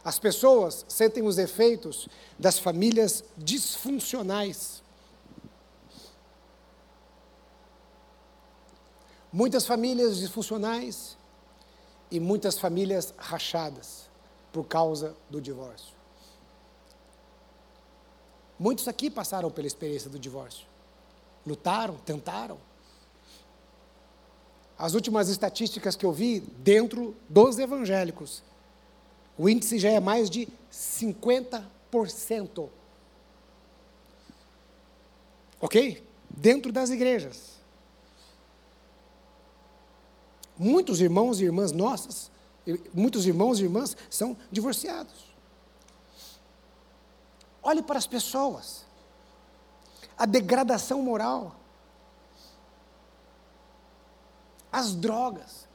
As 0.03 0.19
pessoas 0.19 0.83
sentem 0.87 1.23
os 1.23 1.37
efeitos 1.37 2.09
das 2.37 2.59
famílias 2.59 3.23
disfuncionais. 3.37 4.83
Muitas 9.31 9.65
famílias 9.65 10.17
disfuncionais 10.17 11.17
e 12.09 12.19
muitas 12.19 12.59
famílias 12.59 13.13
rachadas 13.17 14.09
por 14.51 14.65
causa 14.65 15.15
do 15.29 15.39
divórcio. 15.39 15.95
Muitos 18.59 18.89
aqui 18.89 19.09
passaram 19.09 19.49
pela 19.49 19.67
experiência 19.67 20.09
do 20.09 20.19
divórcio. 20.19 20.67
Lutaram, 21.45 21.95
tentaram, 21.99 22.59
as 24.81 24.93
últimas 24.93 25.29
estatísticas 25.29 25.95
que 25.95 26.05
eu 26.05 26.11
vi 26.11 26.39
dentro 26.39 27.15
dos 27.29 27.59
evangélicos, 27.59 28.43
o 29.37 29.47
índice 29.47 29.79
já 29.79 29.89
é 29.89 29.99
mais 29.99 30.29
de 30.29 30.47
50%. 30.71 32.69
Ok? 35.61 36.03
Dentro 36.29 36.71
das 36.71 36.89
igrejas. 36.89 37.61
muitos 40.61 41.01
irmãos 41.01 41.41
e 41.41 41.45
irmãs 41.45 41.71
nossas, 41.71 42.29
muitos 42.93 43.25
irmãos 43.25 43.59
e 43.59 43.63
irmãs 43.63 43.97
são 44.11 44.37
divorciados. 44.51 45.25
Olhe 47.63 47.81
para 47.81 47.97
as 47.97 48.05
pessoas, 48.05 48.85
a 50.15 50.27
degradação 50.27 51.01
moral, 51.01 51.55
as 54.71 54.95
drogas. 54.95 55.69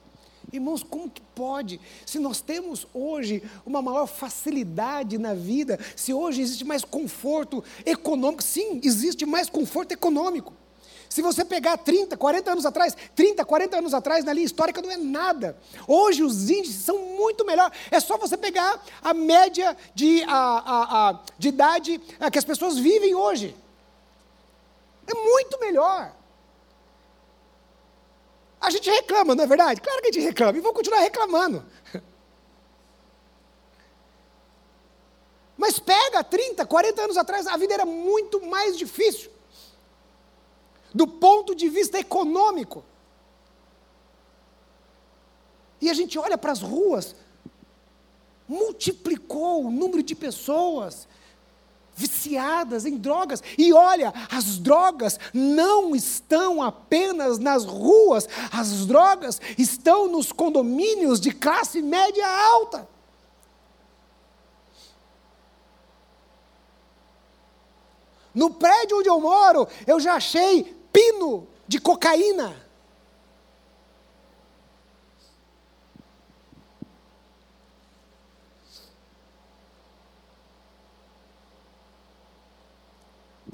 Irmãos, 0.52 0.82
como 0.82 1.10
que 1.10 1.20
pode? 1.34 1.80
Se 2.04 2.18
nós 2.18 2.40
temos 2.40 2.86
hoje 2.94 3.42
uma 3.64 3.82
maior 3.82 4.06
facilidade 4.06 5.18
na 5.18 5.34
vida, 5.34 5.78
se 5.96 6.14
hoje 6.14 6.40
existe 6.40 6.64
mais 6.64 6.84
conforto 6.84 7.64
econômico, 7.84 8.42
sim, 8.42 8.80
existe 8.82 9.26
mais 9.26 9.50
conforto 9.50 9.92
econômico. 9.92 10.52
Se 11.08 11.22
você 11.22 11.44
pegar 11.44 11.78
30, 11.78 12.16
40 12.16 12.52
anos 12.52 12.66
atrás, 12.66 12.96
30, 13.14 13.44
40 13.44 13.78
anos 13.78 13.94
atrás, 13.94 14.24
na 14.24 14.32
linha 14.32 14.46
histórica 14.46 14.82
não 14.82 14.90
é 14.90 14.96
nada. 14.96 15.56
Hoje 15.86 16.22
os 16.22 16.50
índices 16.50 16.84
são 16.84 16.98
muito 16.98 17.44
melhor. 17.44 17.70
É 17.90 17.98
só 18.00 18.16
você 18.16 18.36
pegar 18.36 18.84
a 19.02 19.14
média 19.14 19.76
de, 19.94 20.22
a, 20.24 20.28
a, 20.28 21.08
a, 21.08 21.20
de 21.38 21.48
idade 21.48 21.98
que 22.30 22.38
as 22.38 22.44
pessoas 22.44 22.78
vivem 22.78 23.14
hoje. 23.14 23.56
É 25.06 25.14
muito 25.14 25.58
melhor. 25.60 26.12
A 28.66 28.70
gente 28.70 28.90
reclama, 28.90 29.32
não 29.32 29.44
é 29.44 29.46
verdade? 29.46 29.80
Claro 29.80 30.02
que 30.02 30.08
a 30.08 30.12
gente 30.12 30.24
reclama, 30.24 30.58
e 30.58 30.60
vou 30.60 30.72
continuar 30.72 30.98
reclamando. 30.98 31.64
Mas 35.56 35.78
pega 35.78 36.24
30, 36.24 36.66
40 36.66 37.00
anos 37.00 37.16
atrás, 37.16 37.46
a 37.46 37.56
vida 37.56 37.74
era 37.74 37.86
muito 37.86 38.44
mais 38.44 38.76
difícil. 38.76 39.30
Do 40.92 41.06
ponto 41.06 41.54
de 41.54 41.68
vista 41.68 41.96
econômico. 41.96 42.84
E 45.80 45.88
a 45.88 45.94
gente 45.94 46.18
olha 46.18 46.36
para 46.36 46.50
as 46.50 46.60
ruas, 46.60 47.14
multiplicou 48.48 49.64
o 49.64 49.70
número 49.70 50.02
de 50.02 50.16
pessoas 50.16 51.06
viciadas 51.96 52.84
em 52.84 52.98
drogas. 52.98 53.42
E 53.56 53.72
olha, 53.72 54.12
as 54.30 54.58
drogas 54.58 55.18
não 55.32 55.96
estão 55.96 56.62
apenas 56.62 57.38
nas 57.38 57.64
ruas, 57.64 58.28
as 58.52 58.86
drogas 58.86 59.40
estão 59.56 60.06
nos 60.06 60.30
condomínios 60.30 61.18
de 61.18 61.32
classe 61.32 61.80
média 61.80 62.26
alta. 62.28 62.86
No 68.34 68.50
prédio 68.50 68.98
onde 68.98 69.08
eu 69.08 69.18
moro, 69.18 69.66
eu 69.86 69.98
já 69.98 70.14
achei 70.14 70.76
pino 70.92 71.48
de 71.66 71.80
cocaína. 71.80 72.65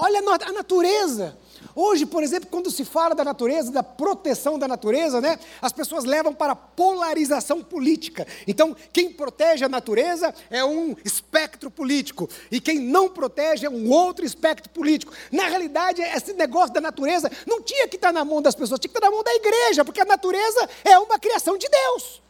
Olha 0.03 0.19
a 0.19 0.53
natureza. 0.53 1.39
Hoje, 1.77 2.05
por 2.05 2.25
exemplo, 2.25 2.49
quando 2.51 2.73
se 2.73 2.85
fala 2.85 3.15
da 3.15 3.23
natureza, 3.23 3.71
da 3.71 3.85
proteção 3.85 4.59
da 4.59 4.67
natureza, 4.67 5.21
né, 5.21 5.39
as 5.61 5.73
pessoas 5.73 6.03
levam 6.03 6.35
para 6.35 6.57
polarização 6.57 7.63
política. 7.63 8.27
Então, 8.45 8.77
quem 8.93 9.13
protege 9.13 9.65
a 9.65 9.69
natureza 9.69 10.35
é 10.51 10.65
um 10.65 10.97
espectro 11.05 11.71
político, 11.71 12.29
e 12.51 12.61
quem 12.61 12.81
não 12.81 13.09
protege 13.09 13.65
é 13.65 13.71
um 13.71 13.89
outro 13.91 14.25
espectro 14.25 14.69
político. 14.71 15.13
Na 15.31 15.47
realidade, 15.47 16.03
esse 16.03 16.33
negócio 16.33 16.75
da 16.75 16.81
natureza 16.81 17.31
não 17.47 17.63
tinha 17.63 17.87
que 17.87 17.95
estar 17.95 18.13
na 18.13 18.25
mão 18.25 18.43
das 18.43 18.57
pessoas, 18.57 18.81
tinha 18.81 18.91
que 18.91 18.99
estar 18.99 19.09
na 19.09 19.15
mão 19.15 19.23
da 19.23 19.35
igreja, 19.37 19.85
porque 19.85 20.01
a 20.01 20.05
natureza 20.05 20.69
é 20.85 20.99
uma 20.99 21.17
criação 21.17 21.57
de 21.57 21.69
Deus. 21.69 22.22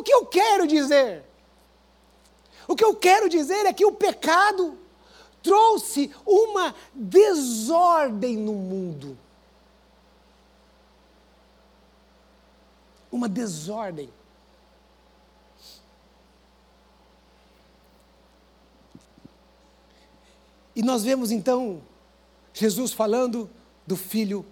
O 0.00 0.02
que 0.02 0.14
eu 0.14 0.24
quero 0.24 0.66
dizer? 0.66 1.22
O 2.66 2.74
que 2.74 2.82
eu 2.82 2.96
quero 2.96 3.28
dizer 3.28 3.66
é 3.66 3.72
que 3.74 3.84
o 3.84 3.92
pecado 3.92 4.78
trouxe 5.42 6.10
uma 6.24 6.74
desordem 6.94 8.34
no 8.34 8.54
mundo. 8.54 9.18
Uma 13.12 13.28
desordem. 13.28 14.10
E 20.74 20.82
nós 20.82 21.02
vemos 21.02 21.30
então 21.30 21.82
Jesus 22.54 22.90
falando 22.94 23.50
do 23.86 23.98
filho 23.98 24.46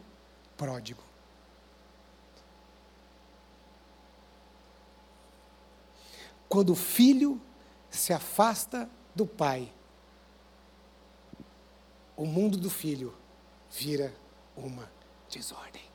pródigo. 0.58 1.07
Quando 6.48 6.70
o 6.70 6.76
filho 6.76 7.40
se 7.90 8.12
afasta 8.12 8.88
do 9.14 9.26
pai, 9.26 9.72
o 12.16 12.24
mundo 12.24 12.56
do 12.56 12.70
filho 12.70 13.14
vira 13.70 14.14
uma 14.56 14.90
desordem. 15.30 15.88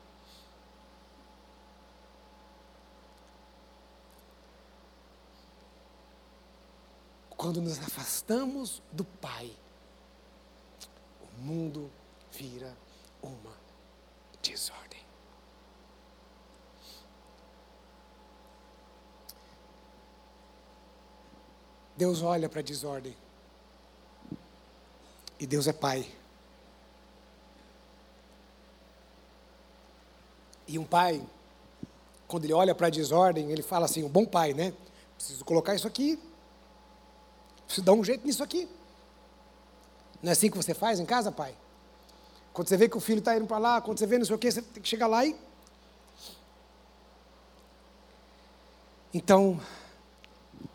Quando 7.36 7.60
nos 7.60 7.78
afastamos 7.78 8.80
do 8.90 9.04
pai, 9.04 9.54
o 11.20 11.42
mundo 11.42 11.90
vira 12.32 12.74
uma 13.22 13.52
desordem. 14.40 14.83
Deus 21.96 22.22
olha 22.22 22.48
para 22.48 22.60
a 22.60 22.62
desordem. 22.62 23.16
E 25.38 25.46
Deus 25.46 25.66
é 25.66 25.72
Pai. 25.72 26.06
E 30.66 30.78
um 30.78 30.84
pai, 30.84 31.22
quando 32.26 32.44
ele 32.44 32.52
olha 32.52 32.74
para 32.74 32.86
a 32.86 32.90
desordem, 32.90 33.50
ele 33.50 33.62
fala 33.62 33.84
assim: 33.84 34.02
um 34.02 34.08
bom 34.08 34.24
pai, 34.24 34.54
né? 34.54 34.72
Preciso 35.16 35.44
colocar 35.44 35.74
isso 35.74 35.86
aqui. 35.86 36.18
Preciso 37.66 37.84
dar 37.84 37.92
um 37.92 38.02
jeito 38.02 38.26
nisso 38.26 38.42
aqui. 38.42 38.68
Não 40.22 40.30
é 40.30 40.32
assim 40.32 40.50
que 40.50 40.56
você 40.56 40.72
faz 40.72 40.98
em 40.98 41.04
casa, 41.04 41.30
pai? 41.30 41.54
Quando 42.52 42.68
você 42.68 42.76
vê 42.76 42.88
que 42.88 42.96
o 42.96 43.00
filho 43.00 43.18
está 43.18 43.36
indo 43.36 43.46
para 43.46 43.58
lá, 43.58 43.80
quando 43.80 43.98
você 43.98 44.06
vê 44.06 44.16
não 44.16 44.24
sei 44.24 44.34
o 44.34 44.38
quê, 44.38 44.50
você 44.50 44.62
tem 44.62 44.82
que 44.82 44.88
chegar 44.88 45.06
lá 45.06 45.24
e. 45.24 45.36
Então, 49.12 49.60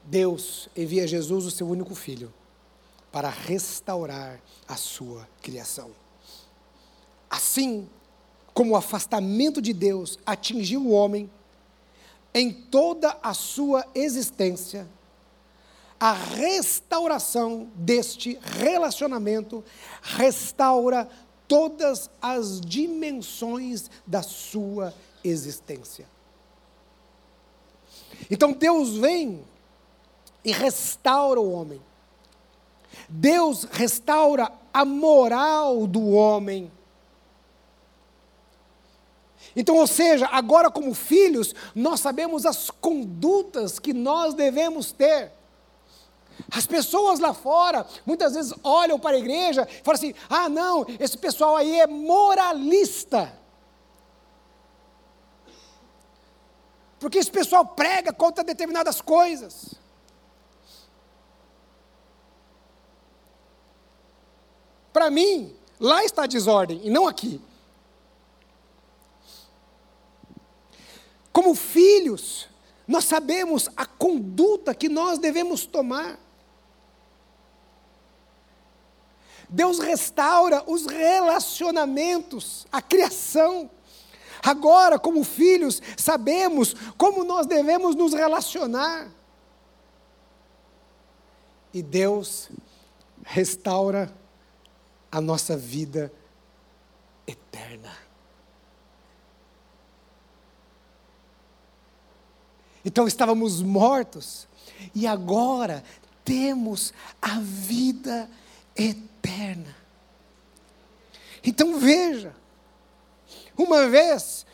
Deus 0.10 0.67
envia 0.76 1.08
Jesus, 1.08 1.45
o 1.45 1.52
seu 1.52 1.67
único 1.69 1.93
filho, 1.93 2.34
para 3.12 3.30
restaurar 3.30 4.41
a 4.67 4.76
sua 4.76 5.28
criação. 5.39 5.91
Assim 7.30 7.88
como 8.52 8.72
o 8.72 8.76
afastamento 8.76 9.62
de 9.62 9.72
Deus 9.72 10.17
atingiu 10.26 10.82
o 10.82 10.91
homem 10.91 11.30
em 12.34 12.52
toda 12.52 13.17
a 13.22 13.36
sua 13.36 13.86
existência, 13.93 14.88
a 16.00 16.12
restauração 16.12 17.69
deste 17.76 18.39
relacionamento 18.41 19.63
restaura 20.02 21.08
todas 21.48 22.10
as 22.19 22.60
dimensões 22.60 23.91
da 24.08 24.24
sua 24.24 24.91
existência. 25.24 26.08
Então 28.30 28.54
Deus 28.54 28.98
vem 28.98 29.43
e 30.43 30.52
restaura 30.52 31.39
o 31.39 31.52
homem. 31.52 31.82
Deus 33.08 33.65
restaura 33.71 34.52
a 34.73 34.86
moral 34.86 35.88
do 35.88 36.10
homem. 36.10 36.71
Então, 39.56 39.75
ou 39.78 39.88
seja, 39.88 40.28
agora 40.32 40.69
como 40.69 40.93
filhos, 40.93 41.53
nós 41.74 41.99
sabemos 41.99 42.45
as 42.45 42.70
condutas 42.70 43.80
que 43.80 43.93
nós 43.93 44.34
devemos 44.34 44.91
ter. 44.91 45.34
As 46.51 46.66
pessoas 46.66 47.20
lá 47.20 47.34
fora, 47.34 47.86
muitas 48.05 48.34
vezes 48.34 48.53
olham 48.63 48.99
para 48.99 49.18
a 49.18 49.20
igreja 49.20 49.68
e 49.70 49.84
falam 49.84 49.97
assim: 49.97 50.13
ah, 50.30 50.47
não, 50.47 50.86
esse 50.99 51.18
pessoal 51.18 51.55
aí 51.55 51.80
é 51.80 51.88
moralista. 51.88 53.38
Porque 56.99 57.18
esse 57.18 57.32
pessoal 57.32 57.66
prega 57.66 58.13
contra 58.13 58.43
determinadas 58.43 59.01
coisas. 59.01 59.74
Para 64.91 65.09
mim, 65.09 65.55
lá 65.79 66.03
está 66.03 66.23
a 66.23 66.27
desordem 66.27 66.81
e 66.83 66.89
não 66.89 67.07
aqui. 67.07 67.41
Como 71.31 71.55
filhos, 71.55 72.49
nós 72.87 73.05
sabemos 73.05 73.69
a 73.77 73.85
conduta 73.85 74.73
que 74.73 74.89
nós 74.89 75.19
devemos 75.19 75.65
tomar. 75.65 76.19
Deus 79.47 79.79
restaura 79.79 80.63
os 80.67 80.85
relacionamentos, 80.85 82.67
a 82.71 82.81
criação. 82.81 83.69
Agora, 84.43 84.99
como 84.99 85.23
filhos, 85.23 85.81
sabemos 85.97 86.75
como 86.97 87.23
nós 87.23 87.45
devemos 87.45 87.95
nos 87.95 88.13
relacionar. 88.13 89.11
E 91.73 91.81
Deus 91.81 92.49
restaura 93.23 94.13
a 95.12 95.20
nossa 95.20 95.57
vida 95.57 96.12
eterna. 97.26 97.95
Então 102.84 103.07
estávamos 103.07 103.62
mortos 103.62 104.47
e 104.95 105.05
agora 105.05 105.84
temos 106.24 106.93
a 107.22 107.39
vida 107.39 108.30
eterna. 108.76 109.76
Então 111.43 111.80
veja, 111.80 112.36
uma 113.57 113.88
vez 113.88 114.45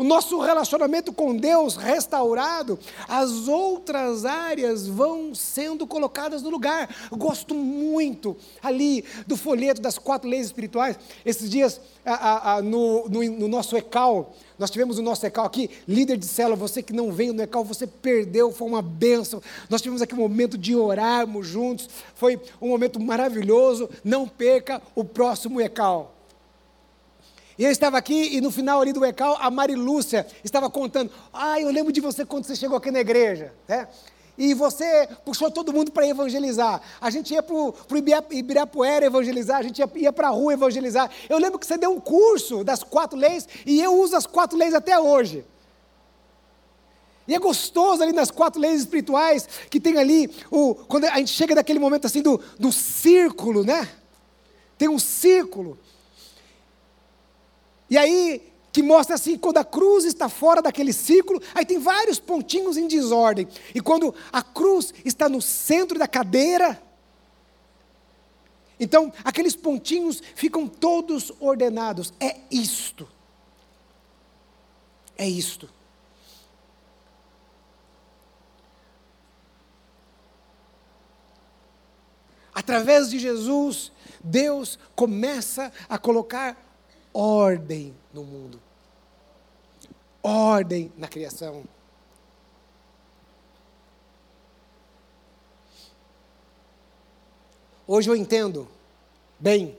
o 0.00 0.04
nosso 0.04 0.40
relacionamento 0.40 1.12
com 1.12 1.36
Deus 1.36 1.76
restaurado, 1.76 2.78
as 3.06 3.48
outras 3.48 4.24
áreas 4.24 4.86
vão 4.86 5.34
sendo 5.34 5.86
colocadas 5.86 6.40
no 6.40 6.48
lugar. 6.48 6.88
Eu 7.12 7.18
gosto 7.18 7.54
muito 7.54 8.34
ali 8.62 9.04
do 9.26 9.36
folheto 9.36 9.78
das 9.78 9.98
quatro 9.98 10.26
leis 10.26 10.46
espirituais. 10.46 10.98
Esses 11.22 11.50
dias, 11.50 11.78
a, 12.02 12.14
a, 12.14 12.54
a, 12.54 12.62
no, 12.62 13.10
no, 13.10 13.22
no, 13.22 13.46
nosso 13.46 13.76
ECAL, 13.76 14.34
nós 14.58 14.70
tivemos 14.70 14.98
o 14.98 15.02
nosso 15.02 15.26
ECAL 15.26 15.44
aqui, 15.44 15.68
líder 15.86 16.16
de 16.16 16.24
célula, 16.24 16.56
você 16.56 16.82
que 16.82 16.94
não 16.94 17.12
veio 17.12 17.34
no 17.34 17.42
ECAL, 17.42 17.62
você 17.62 17.86
perdeu, 17.86 18.50
foi 18.50 18.68
uma 18.68 18.80
bênção. 18.80 19.42
Nós 19.68 19.82
tivemos 19.82 20.00
aqui 20.00 20.14
um 20.14 20.18
momento 20.18 20.56
de 20.56 20.74
orarmos 20.74 21.46
juntos, 21.46 21.90
foi 22.14 22.40
um 22.58 22.68
momento 22.68 22.98
maravilhoso. 22.98 23.86
Não 24.02 24.26
perca 24.26 24.80
o 24.94 25.04
próximo 25.04 25.60
ECAL. 25.60 26.19
E 27.60 27.64
eu 27.64 27.70
estava 27.70 27.98
aqui 27.98 28.34
e 28.34 28.40
no 28.40 28.50
final 28.50 28.80
ali 28.80 28.90
do 28.90 29.04
ECAL, 29.04 29.36
a 29.38 29.50
Marilúcia 29.50 30.26
estava 30.42 30.70
contando: 30.70 31.12
Ah, 31.30 31.60
eu 31.60 31.70
lembro 31.70 31.92
de 31.92 32.00
você 32.00 32.24
quando 32.24 32.46
você 32.46 32.56
chegou 32.56 32.78
aqui 32.78 32.90
na 32.90 33.00
igreja. 33.00 33.52
Né? 33.68 33.86
E 34.38 34.54
você 34.54 35.06
puxou 35.26 35.50
todo 35.50 35.70
mundo 35.70 35.92
para 35.92 36.08
evangelizar. 36.08 36.80
A 36.98 37.10
gente 37.10 37.34
ia 37.34 37.42
para 37.42 37.54
o 37.54 37.74
Ibirapuera 38.30 39.04
evangelizar, 39.04 39.58
a 39.58 39.62
gente 39.62 39.78
ia, 39.78 39.90
ia 39.96 40.10
para 40.10 40.28
a 40.28 40.30
rua 40.30 40.54
evangelizar. 40.54 41.10
Eu 41.28 41.36
lembro 41.36 41.58
que 41.58 41.66
você 41.66 41.76
deu 41.76 41.92
um 41.92 42.00
curso 42.00 42.64
das 42.64 42.82
quatro 42.82 43.18
leis 43.18 43.46
e 43.66 43.78
eu 43.78 43.94
uso 43.94 44.16
as 44.16 44.24
quatro 44.24 44.56
leis 44.56 44.72
até 44.72 44.98
hoje. 44.98 45.44
E 47.28 47.34
é 47.34 47.38
gostoso 47.38 48.02
ali 48.02 48.14
nas 48.14 48.30
quatro 48.30 48.58
leis 48.58 48.80
espirituais 48.80 49.46
que 49.68 49.78
tem 49.78 49.98
ali, 49.98 50.30
o, 50.50 50.74
quando 50.74 51.04
a 51.04 51.18
gente 51.18 51.30
chega 51.30 51.54
daquele 51.54 51.78
momento 51.78 52.06
assim 52.06 52.22
do, 52.22 52.40
do 52.58 52.72
círculo, 52.72 53.64
né? 53.64 53.86
Tem 54.78 54.88
um 54.88 54.98
círculo. 54.98 55.78
E 57.90 57.98
aí, 57.98 58.50
que 58.72 58.82
mostra 58.82 59.16
assim, 59.16 59.36
quando 59.36 59.58
a 59.58 59.64
cruz 59.64 60.04
está 60.04 60.28
fora 60.28 60.62
daquele 60.62 60.92
círculo, 60.92 61.42
aí 61.52 61.66
tem 61.66 61.78
vários 61.78 62.20
pontinhos 62.20 62.76
em 62.76 62.86
desordem. 62.86 63.48
E 63.74 63.80
quando 63.80 64.14
a 64.32 64.42
cruz 64.42 64.94
está 65.04 65.28
no 65.28 65.42
centro 65.42 65.98
da 65.98 66.06
cadeira, 66.06 66.80
então 68.78 69.12
aqueles 69.24 69.56
pontinhos 69.56 70.22
ficam 70.36 70.68
todos 70.68 71.32
ordenados. 71.40 72.14
É 72.20 72.36
isto. 72.50 73.08
É 75.18 75.28
isto. 75.28 75.68
Através 82.54 83.10
de 83.10 83.18
Jesus, 83.18 83.90
Deus 84.22 84.78
começa 84.94 85.72
a 85.88 85.98
colocar 85.98 86.69
ordem 87.12 87.94
no 88.12 88.24
mundo, 88.24 88.60
ordem 90.22 90.92
na 90.96 91.08
criação. 91.08 91.64
Hoje 97.86 98.08
eu 98.08 98.14
entendo 98.14 98.68
bem 99.38 99.76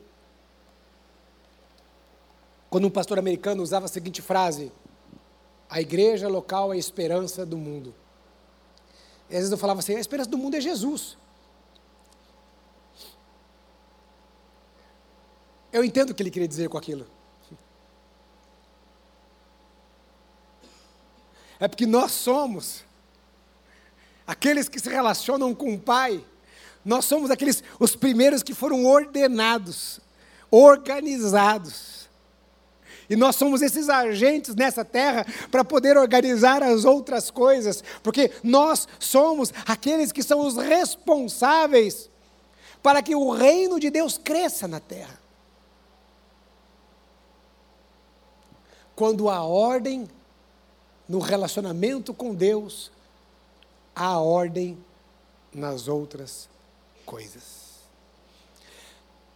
quando 2.69 2.85
um 2.85 2.89
pastor 2.89 3.17
americano 3.17 3.63
usava 3.63 3.85
a 3.85 3.89
seguinte 3.89 4.21
frase: 4.21 4.71
a 5.69 5.79
igreja 5.79 6.27
local 6.27 6.73
é 6.73 6.75
a 6.75 6.79
esperança 6.79 7.45
do 7.45 7.57
mundo. 7.57 7.95
E 9.29 9.33
às 9.33 9.39
vezes 9.39 9.51
eu 9.51 9.57
falava 9.57 9.79
assim: 9.79 9.95
a 9.95 9.99
esperança 9.99 10.29
do 10.29 10.37
mundo 10.37 10.57
é 10.57 10.61
Jesus. 10.61 11.17
Eu 15.71 15.85
entendo 15.85 16.09
o 16.09 16.13
que 16.13 16.21
ele 16.21 16.31
queria 16.31 16.47
dizer 16.47 16.67
com 16.67 16.77
aquilo. 16.77 17.07
É 21.61 21.67
porque 21.67 21.85
nós 21.85 22.11
somos 22.11 22.83
aqueles 24.25 24.67
que 24.67 24.79
se 24.79 24.89
relacionam 24.89 25.53
com 25.53 25.75
o 25.75 25.79
Pai. 25.79 26.25
Nós 26.83 27.05
somos 27.05 27.29
aqueles 27.29 27.63
os 27.79 27.95
primeiros 27.95 28.41
que 28.41 28.55
foram 28.55 28.83
ordenados, 28.83 29.99
organizados. 30.49 32.09
E 33.07 33.15
nós 33.15 33.35
somos 33.35 33.61
esses 33.61 33.89
agentes 33.89 34.55
nessa 34.55 34.83
terra 34.83 35.23
para 35.51 35.63
poder 35.63 35.97
organizar 35.97 36.63
as 36.63 36.83
outras 36.83 37.29
coisas, 37.29 37.83
porque 38.01 38.31
nós 38.43 38.87
somos 38.97 39.53
aqueles 39.67 40.11
que 40.11 40.23
são 40.23 40.39
os 40.39 40.57
responsáveis 40.57 42.09
para 42.81 43.03
que 43.03 43.13
o 43.15 43.29
reino 43.29 43.79
de 43.79 43.91
Deus 43.91 44.17
cresça 44.17 44.67
na 44.67 44.79
terra. 44.79 45.21
Quando 48.95 49.29
a 49.29 49.43
ordem 49.43 50.09
no 51.11 51.19
relacionamento 51.19 52.13
com 52.13 52.33
Deus, 52.33 52.89
há 53.93 54.17
ordem 54.17 54.77
nas 55.53 55.89
outras 55.89 56.47
coisas. 57.05 57.81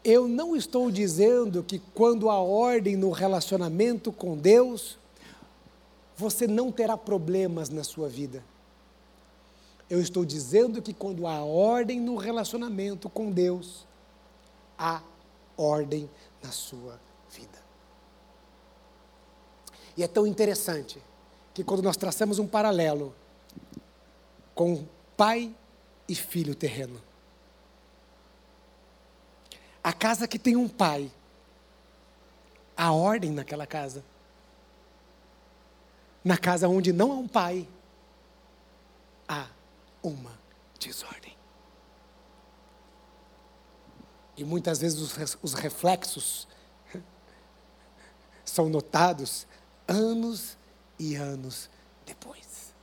Eu 0.01 0.25
não 0.25 0.55
estou 0.55 0.89
dizendo 0.89 1.61
que 1.61 1.79
quando 1.93 2.29
há 2.29 2.39
ordem 2.39 2.95
no 2.95 3.11
relacionamento 3.11 4.09
com 4.13 4.37
Deus, 4.37 4.97
você 6.15 6.47
não 6.47 6.71
terá 6.71 6.95
problemas 6.95 7.67
na 7.67 7.83
sua 7.83 8.07
vida. 8.07 8.41
Eu 9.89 9.99
estou 9.99 10.23
dizendo 10.23 10.81
que 10.81 10.93
quando 10.93 11.27
há 11.27 11.43
ordem 11.43 11.99
no 11.99 12.15
relacionamento 12.15 13.09
com 13.09 13.29
Deus, 13.29 13.85
há 14.77 15.01
ordem 15.57 16.09
na 16.41 16.53
sua 16.53 16.97
vida. 17.29 17.59
E 19.97 20.03
é 20.03 20.07
tão 20.07 20.25
interessante 20.25 21.03
que 21.55 21.63
quando 21.63 21.81
nós 21.81 21.95
traçamos 21.95 22.37
um 22.37 22.45
paralelo 22.45 23.15
com 24.53 24.85
pai 25.15 25.55
e 26.05 26.13
filho 26.13 26.53
terreno, 26.53 27.01
a 29.81 29.93
casa 29.93 30.27
que 30.27 30.37
tem 30.37 30.57
um 30.57 30.67
pai, 30.67 31.09
a 32.75 32.91
ordem 32.91 33.31
naquela 33.31 33.65
casa. 33.65 34.03
Na 36.21 36.37
casa 36.37 36.67
onde 36.67 36.91
não 36.91 37.13
há 37.13 37.15
um 37.15 37.27
pai, 37.27 37.65
há 39.25 39.47
uma 40.03 40.37
desordem. 40.77 41.37
E 44.35 44.43
muitas 44.43 44.79
vezes 44.79 44.99
os, 44.99 45.37
os 45.41 45.53
reflexos 45.53 46.49
são 48.43 48.67
notados 48.67 49.47
anos 49.87 50.57
e 50.99 51.15
anos 51.15 51.69
depois. 52.05 52.73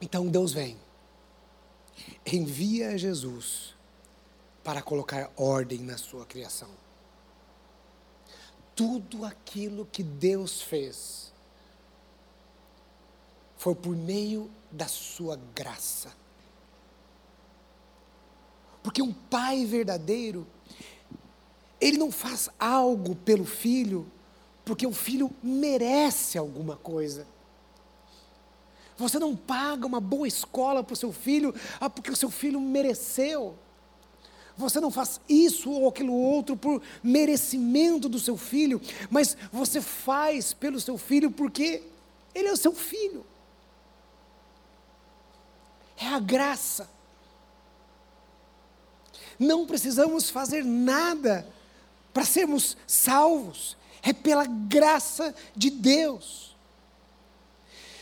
Então 0.00 0.26
Deus 0.28 0.52
vem, 0.52 0.76
envia 2.26 2.98
Jesus 2.98 3.74
para 4.62 4.82
colocar 4.82 5.32
ordem 5.36 5.80
na 5.80 5.96
sua 5.96 6.26
criação. 6.26 6.68
Tudo 8.76 9.24
aquilo 9.24 9.86
que 9.86 10.02
Deus 10.02 10.60
fez 10.60 11.32
foi 13.56 13.74
por 13.74 13.96
meio 13.96 14.50
da 14.74 14.88
sua 14.88 15.38
graça. 15.54 16.12
Porque 18.82 19.00
um 19.00 19.12
pai 19.12 19.64
verdadeiro, 19.64 20.46
ele 21.80 21.96
não 21.96 22.10
faz 22.10 22.50
algo 22.58 23.14
pelo 23.14 23.44
filho, 23.44 24.10
porque 24.64 24.86
o 24.86 24.92
filho 24.92 25.30
merece 25.42 26.36
alguma 26.36 26.76
coisa. 26.76 27.26
Você 28.96 29.18
não 29.18 29.34
paga 29.34 29.86
uma 29.86 30.00
boa 30.00 30.28
escola 30.28 30.82
para 30.84 30.92
o 30.92 30.96
seu 30.96 31.12
filho, 31.12 31.54
ah, 31.80 31.88
porque 31.88 32.10
o 32.10 32.16
seu 32.16 32.30
filho 32.30 32.60
mereceu. 32.60 33.56
Você 34.56 34.80
não 34.80 34.90
faz 34.90 35.20
isso 35.28 35.70
ou 35.70 35.88
aquilo 35.88 36.12
outro 36.12 36.56
por 36.56 36.80
merecimento 37.02 38.08
do 38.08 38.20
seu 38.20 38.36
filho, 38.36 38.80
mas 39.10 39.36
você 39.52 39.80
faz 39.80 40.52
pelo 40.52 40.80
seu 40.80 40.96
filho 40.96 41.30
porque 41.30 41.82
ele 42.34 42.48
é 42.48 42.52
o 42.52 42.56
seu 42.56 42.72
filho. 42.72 43.24
É 45.96 46.06
a 46.06 46.18
graça. 46.18 46.88
Não 49.38 49.66
precisamos 49.66 50.30
fazer 50.30 50.64
nada 50.64 51.46
para 52.12 52.24
sermos 52.24 52.76
salvos, 52.86 53.76
é 54.02 54.12
pela 54.12 54.46
graça 54.46 55.34
de 55.56 55.70
Deus. 55.70 56.53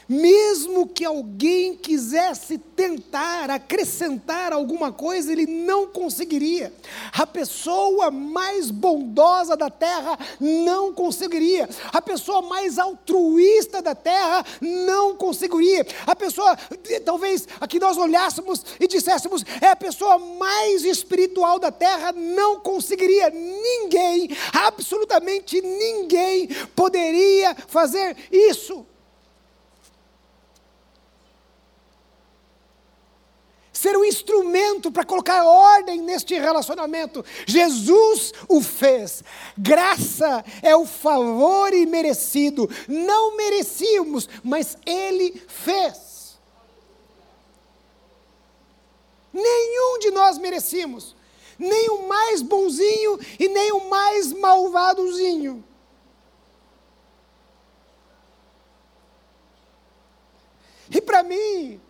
Mesmo 0.08 0.88
que 0.88 1.04
alguém 1.04 1.76
quisesse 1.76 2.58
tentar 2.58 3.50
acrescentar 3.50 4.52
alguma 4.52 4.92
coisa, 4.92 5.32
ele 5.32 5.46
não 5.46 5.86
conseguiria. 5.86 6.72
A 7.12 7.26
pessoa 7.26 8.10
mais 8.10 8.70
bondosa 8.70 9.56
da 9.56 9.70
terra 9.70 10.18
não 10.40 10.92
conseguiria. 10.92 11.68
A 11.92 12.02
pessoa 12.02 12.42
mais 12.42 12.78
altruísta 12.78 13.80
da 13.80 13.94
terra 13.94 14.44
não 14.60 15.16
conseguiria. 15.16 15.86
A 16.06 16.16
pessoa, 16.16 16.56
talvez 17.04 17.46
aqui 17.60 17.78
nós 17.78 17.96
olhássemos 17.96 18.64
e 18.80 18.86
disséssemos, 18.86 19.44
é 19.60 19.68
a 19.68 19.76
pessoa 19.76 20.18
mais 20.18 20.84
espiritual 20.84 21.58
da 21.58 21.70
terra, 21.70 22.12
não 22.12 22.60
conseguiria. 22.60 23.30
Ninguém, 23.30 24.28
absolutamente 24.52 25.60
ninguém, 25.60 26.48
poderia 26.74 27.54
fazer 27.68 28.16
isso. 28.30 28.86
Ser 33.92 33.96
um 33.96 34.04
instrumento 34.04 34.90
para 34.90 35.04
colocar 35.04 35.44
ordem 35.44 36.00
neste 36.00 36.34
relacionamento. 36.34 37.24
Jesus 37.46 38.32
o 38.48 38.62
fez. 38.62 39.22
Graça 39.56 40.44
é 40.62 40.74
o 40.74 40.86
favor 40.86 41.72
imerecido. 41.74 42.68
Não 42.88 43.36
merecíamos, 43.36 44.28
mas 44.42 44.76
Ele 44.86 45.42
fez. 45.46 46.38
Nenhum 49.32 49.98
de 49.98 50.10
nós 50.10 50.36
merecíamos, 50.36 51.16
nem 51.58 51.88
o 51.88 52.06
mais 52.06 52.42
bonzinho 52.42 53.18
e 53.38 53.48
nem 53.48 53.72
o 53.72 53.88
mais 53.88 54.32
malvadozinho. 54.32 55.64
E 60.90 61.00
para 61.00 61.22
mim, 61.22 61.80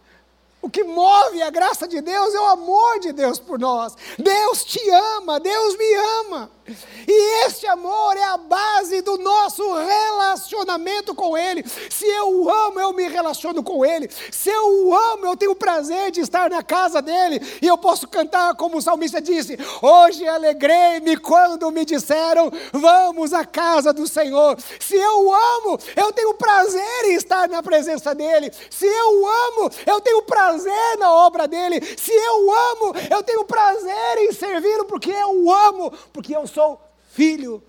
o 0.62 0.70
que 0.70 0.84
move 0.84 1.42
a 1.42 1.50
graça 1.50 1.88
de 1.88 2.00
Deus 2.00 2.32
é 2.32 2.40
o 2.40 2.46
amor 2.46 3.00
de 3.00 3.12
Deus 3.12 3.40
por 3.40 3.58
nós. 3.58 3.96
Deus 4.16 4.64
te 4.64 4.80
ama, 4.90 5.40
Deus 5.40 5.76
me 5.76 5.94
ama. 6.20 6.50
E 6.66 7.46
este 7.46 7.66
amor 7.66 8.16
é 8.16 8.24
a 8.24 8.36
base 8.36 9.02
do 9.02 9.18
nosso 9.18 9.62
relacionamento 9.74 11.14
com 11.14 11.36
Ele. 11.36 11.64
Se 11.90 12.06
eu 12.06 12.48
amo, 12.48 12.78
eu 12.78 12.92
me 12.92 13.08
relaciono 13.08 13.62
com 13.62 13.84
Ele. 13.84 14.08
Se 14.30 14.48
eu 14.48 14.94
amo, 14.94 15.26
eu 15.26 15.36
tenho 15.36 15.52
o 15.52 15.56
prazer 15.56 16.10
de 16.12 16.20
estar 16.20 16.48
na 16.48 16.62
casa 16.62 17.02
dele. 17.02 17.40
E 17.60 17.66
eu 17.66 17.76
posso 17.76 18.06
cantar 18.06 18.54
como 18.54 18.78
o 18.78 18.82
salmista 18.82 19.20
disse: 19.20 19.58
Hoje 19.80 20.26
alegrei-me 20.26 21.16
quando 21.16 21.70
me 21.72 21.84
disseram, 21.84 22.50
vamos 22.72 23.32
à 23.32 23.44
casa 23.44 23.92
do 23.92 24.06
Senhor. 24.06 24.56
Se 24.78 24.96
eu 24.96 25.34
amo, 25.34 25.78
eu 25.96 26.12
tenho 26.12 26.34
prazer 26.34 27.04
em 27.06 27.14
estar 27.14 27.48
na 27.48 27.62
presença 27.62 28.14
dele. 28.14 28.52
Se 28.70 28.86
eu 28.86 29.26
amo, 29.26 29.70
eu 29.84 30.00
tenho 30.00 30.22
prazer 30.22 30.98
na 30.98 31.12
obra 31.12 31.48
dele. 31.48 31.80
Se 31.96 32.12
eu 32.12 32.52
amo, 32.52 32.94
eu 33.10 33.22
tenho 33.22 33.44
prazer 33.44 34.18
em 34.18 34.32
servi-lo 34.32 34.84
porque 34.84 35.10
eu 35.10 35.50
amo, 35.50 35.92
porque 36.12 36.36
eu 36.36 36.46
sou 36.46 36.61
filho. 37.10 37.62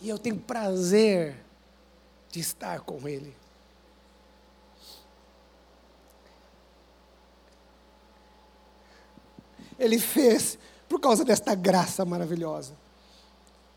E 0.00 0.08
eu 0.08 0.18
tenho 0.18 0.36
prazer 0.36 1.36
de 2.30 2.40
estar 2.40 2.80
com 2.80 3.08
Ele. 3.08 3.34
Ele 9.78 9.98
fez 9.98 10.58
por 10.88 11.00
causa 11.00 11.24
desta 11.24 11.54
graça 11.54 12.04
maravilhosa. 12.04 12.74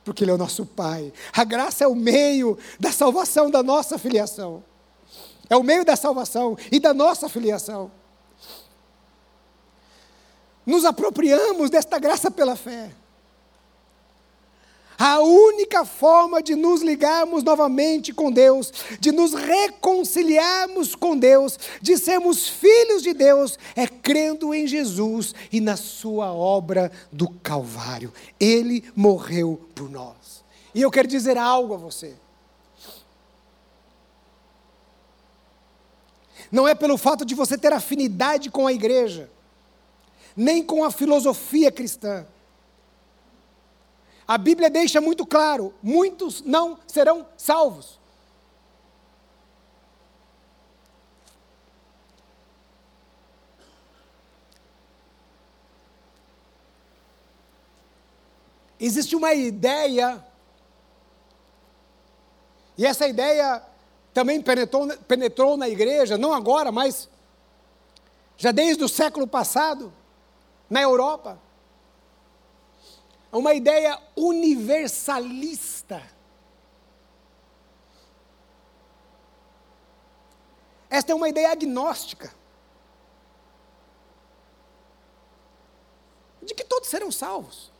Porque 0.03 0.23
Ele 0.23 0.31
é 0.31 0.33
o 0.33 0.37
nosso 0.37 0.65
Pai. 0.65 1.11
A 1.33 1.43
graça 1.43 1.83
é 1.83 1.87
o 1.87 1.95
meio 1.95 2.57
da 2.79 2.91
salvação 2.91 3.49
da 3.49 3.63
nossa 3.63 3.97
filiação. 3.97 4.63
É 5.49 5.55
o 5.55 5.63
meio 5.63 5.85
da 5.85 5.95
salvação 5.95 6.57
e 6.71 6.79
da 6.79 6.93
nossa 6.93 7.29
filiação 7.29 7.91
nos 10.67 10.83
apropriamos 10.83 11.69
desta 11.69 11.97
graça 11.97 12.29
pela 12.29 12.57
fé. 12.57 12.91
A 14.99 15.19
única 15.21 15.85
forma 15.85 16.41
de 16.41 16.55
nos 16.55 16.81
ligarmos 16.81 17.43
novamente 17.43 18.11
com 18.11 18.31
Deus, 18.31 18.73
de 18.99 19.11
nos 19.11 19.33
reconciliarmos 19.33 20.95
com 20.95 21.15
Deus, 21.15 21.57
de 21.79 21.97
sermos 21.97 22.49
filhos 22.49 23.03
de 23.03 23.13
Deus, 23.13 23.59
é 23.75 23.87
crendo 23.87 24.55
em 24.55 24.65
Jesus 24.65 25.35
e 25.51 25.61
na 25.61 25.77
Sua 25.77 26.33
obra 26.33 26.91
do 27.11 27.29
Calvário. 27.29 28.11
Ele 28.39 28.83
morreu 28.95 29.61
por 29.75 29.89
nós. 29.89 30.43
E 30.73 30.81
eu 30.81 30.89
quero 30.89 31.07
dizer 31.07 31.37
algo 31.37 31.75
a 31.75 31.77
você. 31.77 32.15
Não 36.51 36.67
é 36.67 36.73
pelo 36.73 36.97
fato 36.97 37.23
de 37.23 37.35
você 37.35 37.57
ter 37.57 37.71
afinidade 37.71 38.49
com 38.49 38.65
a 38.65 38.73
igreja, 38.73 39.29
nem 40.37 40.63
com 40.63 40.83
a 40.83 40.91
filosofia 40.91 41.71
cristã. 41.71 42.27
A 44.27 44.37
Bíblia 44.37 44.69
deixa 44.69 45.01
muito 45.01 45.25
claro: 45.25 45.73
muitos 45.81 46.43
não 46.43 46.77
serão 46.85 47.25
salvos. 47.35 47.97
Existe 58.79 59.15
uma 59.15 59.33
ideia, 59.33 60.23
e 62.77 62.85
essa 62.85 63.07
ideia 63.07 63.63
também 64.13 64.39
penetrou, 64.39 64.87
penetrou 65.07 65.57
na 65.57 65.67
igreja, 65.67 66.15
não 66.15 66.31
agora, 66.31 66.71
mas 66.71 67.09
já 68.37 68.51
desde 68.51 68.83
o 68.83 68.87
século 68.87 69.25
passado, 69.25 69.91
na 70.69 70.81
Europa. 70.81 71.39
Uma 73.31 73.53
ideia 73.53 74.01
universalista. 74.15 76.01
Esta 80.89 81.11
é 81.11 81.15
uma 81.15 81.29
ideia 81.29 81.51
agnóstica. 81.51 82.33
De 86.41 86.53
que 86.53 86.63
todos 86.63 86.87
serão 86.89 87.11
salvos. 87.11 87.71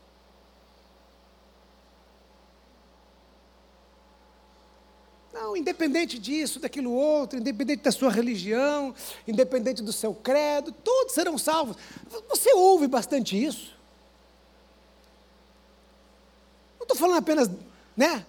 Não, 5.40 5.56
independente 5.56 6.18
disso, 6.18 6.60
daquilo 6.60 6.92
outro, 6.92 7.38
independente 7.38 7.84
da 7.84 7.92
sua 7.92 8.10
religião, 8.10 8.94
independente 9.28 9.84
do 9.84 9.94
seu 9.94 10.12
credo, 10.12 10.72
todos 10.72 11.14
serão 11.14 11.38
salvos. 11.38 11.78
Você 12.28 12.54
ouve 12.54 12.88
bastante 12.88 13.42
isso? 13.42 13.72
Não 16.80 16.86
estou 16.86 16.98
falando 16.98 17.20
apenas, 17.20 17.52
né, 17.96 18.26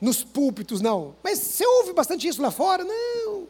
nos 0.00 0.22
púlpitos, 0.22 0.80
não. 0.80 1.16
Mas 1.24 1.40
você 1.40 1.66
ouve 1.66 1.92
bastante 1.92 2.28
isso 2.28 2.40
lá 2.40 2.52
fora? 2.52 2.84
Não. 2.84 3.48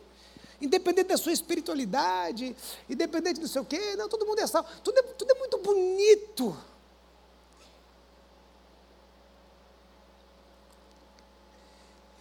Independente 0.58 1.08
da 1.08 1.18
sua 1.18 1.32
espiritualidade, 1.32 2.56
independente 2.88 3.38
do 3.38 3.48
seu 3.48 3.66
quê, 3.66 3.96
não, 3.96 4.08
todo 4.08 4.24
mundo 4.24 4.40
é 4.40 4.46
salvo. 4.46 4.66
Tudo 4.82 4.98
é, 4.98 5.02
tudo 5.02 5.30
é 5.30 5.34
muito 5.34 5.58
bonito. 5.58 6.56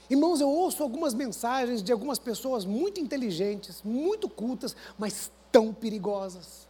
Irmãos, 0.10 0.39
eu 0.39 0.49
ouço 0.49 0.82
algumas 0.82 1.14
mensagens 1.14 1.84
de 1.84 1.91
algumas 1.91 2.18
pessoas 2.18 2.64
muito 2.64 2.99
inteligentes, 2.99 3.82
muito 3.84 4.30
cultas, 4.30 4.76
mas 4.97 5.32
tão 5.51 5.74
perigosas. 5.74 6.68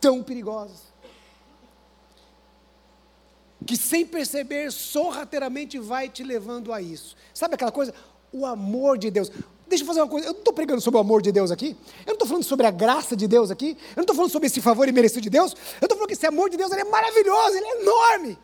Tão 0.00 0.22
perigosas. 0.22 0.92
Que 3.66 3.76
sem 3.76 4.06
perceber, 4.06 4.72
sorrateiramente 4.72 5.78
vai 5.78 6.08
te 6.08 6.24
levando 6.24 6.72
a 6.72 6.80
isso. 6.80 7.14
Sabe 7.34 7.54
aquela 7.54 7.70
coisa? 7.70 7.94
O 8.32 8.46
amor 8.46 8.96
de 8.96 9.10
Deus. 9.10 9.30
Deixa 9.68 9.84
eu 9.84 9.86
fazer 9.86 10.00
uma 10.00 10.08
coisa, 10.08 10.26
eu 10.26 10.32
não 10.32 10.38
estou 10.38 10.52
pregando 10.52 10.80
sobre 10.80 10.98
o 10.98 11.00
amor 11.00 11.22
de 11.22 11.32
Deus 11.32 11.50
aqui, 11.50 11.76
eu 12.00 12.08
não 12.08 12.12
estou 12.14 12.28
falando 12.28 12.44
sobre 12.44 12.66
a 12.66 12.70
graça 12.70 13.16
de 13.16 13.26
Deus 13.26 13.50
aqui, 13.50 13.70
eu 13.90 13.96
não 13.96 14.02
estou 14.02 14.14
falando 14.14 14.30
sobre 14.30 14.46
esse 14.46 14.60
favor 14.60 14.86
imerecido 14.86 15.22
de 15.22 15.30
Deus, 15.30 15.52
eu 15.80 15.86
estou 15.86 15.96
falando 15.96 16.08
que 16.08 16.12
esse 16.12 16.26
amor 16.26 16.50
de 16.50 16.58
Deus 16.58 16.70
é 16.72 16.84
maravilhoso, 16.84 17.56
ele 17.56 17.66
é 17.66 17.80
enorme. 17.80 18.38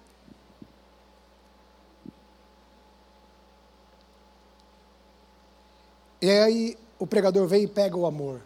E 6.21 6.31
aí 6.31 6.79
o 6.99 7.07
pregador 7.07 7.47
vem 7.47 7.65
e 7.65 7.69
pega 7.69 7.97
o 7.97 8.07
amor. 8.07 8.43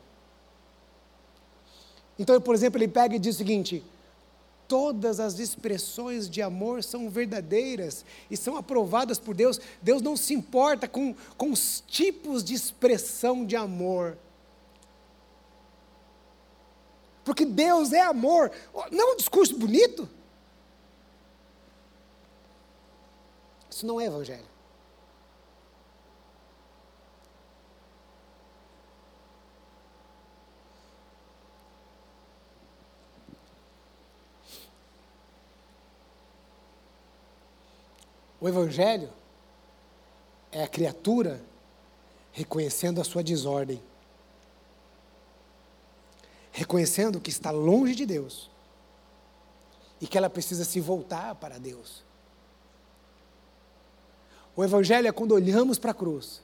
Então, 2.19 2.41
por 2.41 2.55
exemplo, 2.55 2.79
ele 2.79 2.89
pega 2.89 3.17
e 3.17 3.19
diz 3.19 3.35
o 3.35 3.39
seguinte: 3.39 3.83
todas 4.69 5.21
as 5.21 5.39
expressões 5.39 6.29
de 6.29 6.43
amor 6.43 6.83
são 6.83 7.09
verdadeiras 7.09 8.05
e 8.31 8.37
são 8.37 8.57
aprovadas 8.57 9.19
por 9.19 9.35
Deus. 9.35 9.61
Deus 9.81 10.03
não 10.03 10.17
se 10.17 10.35
importa 10.35 10.87
com, 10.87 11.15
com 11.37 11.51
os 11.51 11.83
tipos 11.87 12.45
de 12.45 12.55
expressão 12.55 13.45
de 13.45 13.57
amor. 13.57 14.17
Porque 17.25 17.45
Deus 17.45 17.93
é 17.93 18.01
amor. 18.01 18.51
Não 18.91 19.11
é 19.11 19.13
um 19.13 19.17
discurso 19.17 19.57
bonito? 19.57 20.09
Isso 23.71 23.87
não 23.87 24.01
é 24.01 24.07
evangelho. 24.07 24.52
O 38.43 38.49
Evangelho 38.49 39.09
é 40.51 40.65
a 40.65 40.69
criatura 40.69 41.41
reconhecendo 42.33 43.01
a 43.01 43.05
sua 43.05 43.23
desordem, 43.23 43.81
reconhecendo 46.51 47.21
que 47.21 47.31
está 47.31 47.53
longe 47.53 47.95
de 47.95 48.05
Deus 48.05 48.51
e 50.01 50.09
que 50.09 50.19
ela 50.19 50.29
precisa 50.29 50.65
se 50.65 50.81
voltar 50.81 51.37
para 51.37 51.57
Deus. 51.57 52.03
O 54.57 54.65
Evangelho 54.65 55.07
é 55.07 55.13
quando 55.13 55.37
olhamos 55.37 55.79
para 55.79 55.93
a 55.93 55.95
cruz 55.95 56.43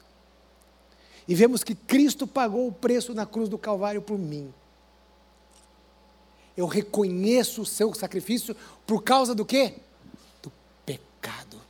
e 1.26 1.34
vemos 1.34 1.64
que 1.64 1.74
Cristo 1.74 2.28
pagou 2.28 2.68
o 2.68 2.72
preço 2.72 3.12
na 3.12 3.26
cruz 3.26 3.48
do 3.48 3.58
Calvário 3.58 4.00
por 4.00 4.16
mim. 4.16 4.54
Eu 6.56 6.66
reconheço 6.66 7.62
o 7.62 7.66
seu 7.66 7.92
sacrifício 7.92 8.54
por 8.86 9.02
causa 9.02 9.34
do 9.34 9.44
quê? 9.44 9.74
Do 10.40 10.52
pecado. 10.86 11.66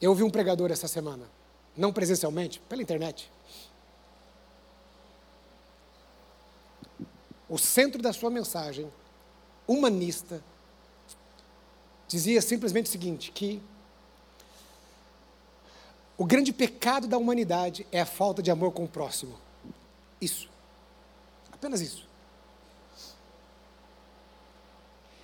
Eu 0.00 0.10
ouvi 0.10 0.22
um 0.22 0.30
pregador 0.30 0.70
essa 0.70 0.86
semana, 0.86 1.28
não 1.76 1.92
presencialmente, 1.92 2.60
pela 2.60 2.82
internet. 2.82 3.30
O 7.48 7.58
centro 7.58 8.00
da 8.00 8.12
sua 8.12 8.30
mensagem, 8.30 8.92
humanista, 9.66 10.42
dizia 12.06 12.40
simplesmente 12.40 12.86
o 12.86 12.90
seguinte: 12.90 13.32
que 13.32 13.60
o 16.16 16.24
grande 16.24 16.52
pecado 16.52 17.06
da 17.06 17.16
humanidade 17.16 17.86
é 17.90 18.00
a 18.00 18.06
falta 18.06 18.42
de 18.42 18.50
amor 18.50 18.72
com 18.72 18.84
o 18.84 18.88
próximo. 18.88 19.38
Isso. 20.20 20.48
Apenas 21.52 21.80
isso. 21.80 22.06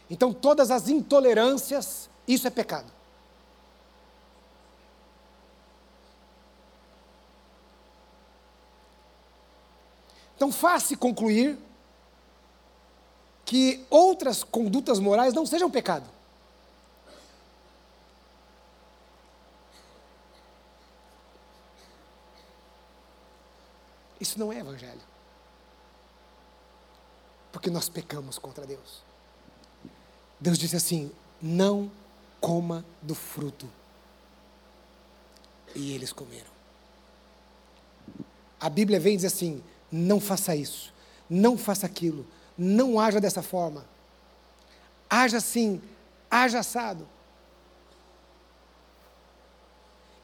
Então, 0.09 0.33
todas 0.33 0.71
as 0.71 0.89
intolerâncias, 0.89 2.09
isso 2.27 2.47
é 2.47 2.51
pecado. 2.51 2.93
Então, 10.45 10.53
faz-se 10.53 10.95
concluir 10.95 11.59
que 13.47 13.83
outras 13.89 14.45
condutas 14.45 14.99
morais 14.99 15.33
não 15.33 15.47
sejam 15.47 15.71
pecado. 15.71 16.05
Isso 24.21 24.39
não 24.39 24.53
é 24.53 24.59
evangelho. 24.59 25.01
Porque 27.51 27.71
nós 27.71 27.89
pecamos 27.89 28.39
contra 28.39 28.67
Deus. 28.67 29.03
Deus 30.39 30.59
disse 30.59 30.77
assim: 30.77 31.11
não 31.41 31.91
coma 32.39 32.85
do 33.01 33.15
fruto. 33.15 33.67
E 35.75 35.95
eles 35.95 36.13
comeram. 36.13 36.53
A 38.61 38.69
Bíblia 38.69 39.01
vem 39.01 39.15
e 39.15 39.17
diz 39.17 39.25
assim: 39.25 39.65
não 39.95 40.21
faça 40.21 40.57
isso, 40.57 40.93
não 41.31 41.57
faça 41.57 41.87
aquilo, 41.87 42.27
não 42.59 42.99
haja 42.99 43.21
dessa 43.21 43.43
forma. 43.43 43.85
Haja 45.09 45.37
assim, 45.37 45.81
haja 46.29 46.59
assado. 46.59 47.07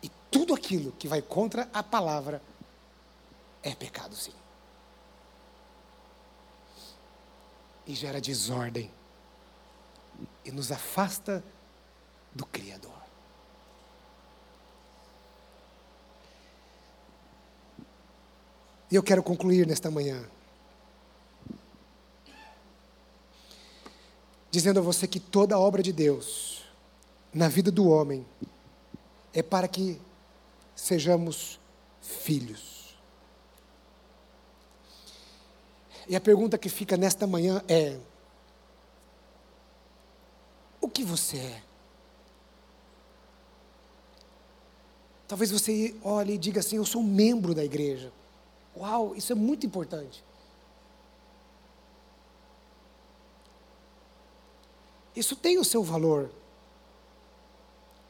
E 0.02 0.10
tudo 0.28 0.54
aquilo 0.54 0.90
que 0.92 1.06
vai 1.06 1.22
contra 1.22 1.68
a 1.72 1.84
palavra 1.84 2.42
é 3.62 3.72
pecado, 3.72 4.16
sim. 4.16 4.34
E 7.86 7.94
gera 7.94 8.20
desordem. 8.20 8.90
E 10.44 10.50
nos 10.50 10.72
afasta 10.72 11.44
do 12.34 12.44
Criador. 12.44 13.00
E 18.90 18.96
eu 18.96 19.02
quero 19.02 19.22
concluir 19.22 19.66
nesta 19.66 19.90
manhã. 19.90 20.24
Dizendo 24.50 24.80
a 24.80 24.82
você 24.82 25.06
que 25.06 25.20
toda 25.20 25.58
obra 25.58 25.82
de 25.82 25.92
Deus 25.92 26.64
na 27.32 27.48
vida 27.48 27.70
do 27.70 27.88
homem 27.88 28.26
é 29.32 29.42
para 29.42 29.68
que 29.68 30.00
sejamos 30.74 31.60
filhos. 32.02 32.96
E 36.08 36.16
a 36.16 36.20
pergunta 36.20 36.58
que 36.58 36.68
fica 36.68 36.96
nesta 36.96 37.24
manhã 37.28 37.62
é: 37.68 37.96
o 40.80 40.88
que 40.88 41.04
você 41.04 41.36
é? 41.36 41.62
Talvez 45.28 45.52
você 45.52 45.94
olhe 46.02 46.34
e 46.34 46.38
diga 46.38 46.58
assim: 46.58 46.74
eu 46.74 46.84
sou 46.84 47.00
um 47.00 47.06
membro 47.06 47.54
da 47.54 47.64
igreja. 47.64 48.12
Uau, 48.76 49.14
isso 49.14 49.32
é 49.32 49.34
muito 49.34 49.66
importante. 49.66 50.24
Isso 55.14 55.34
tem 55.34 55.58
o 55.58 55.64
seu 55.64 55.82
valor, 55.82 56.30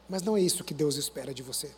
mas 0.07 0.21
não 0.21 0.37
é 0.37 0.41
isso 0.41 0.63
que 0.63 0.73
Deus 0.73 0.95
espera 0.95 1.33
de 1.33 1.41
você. 1.41 1.73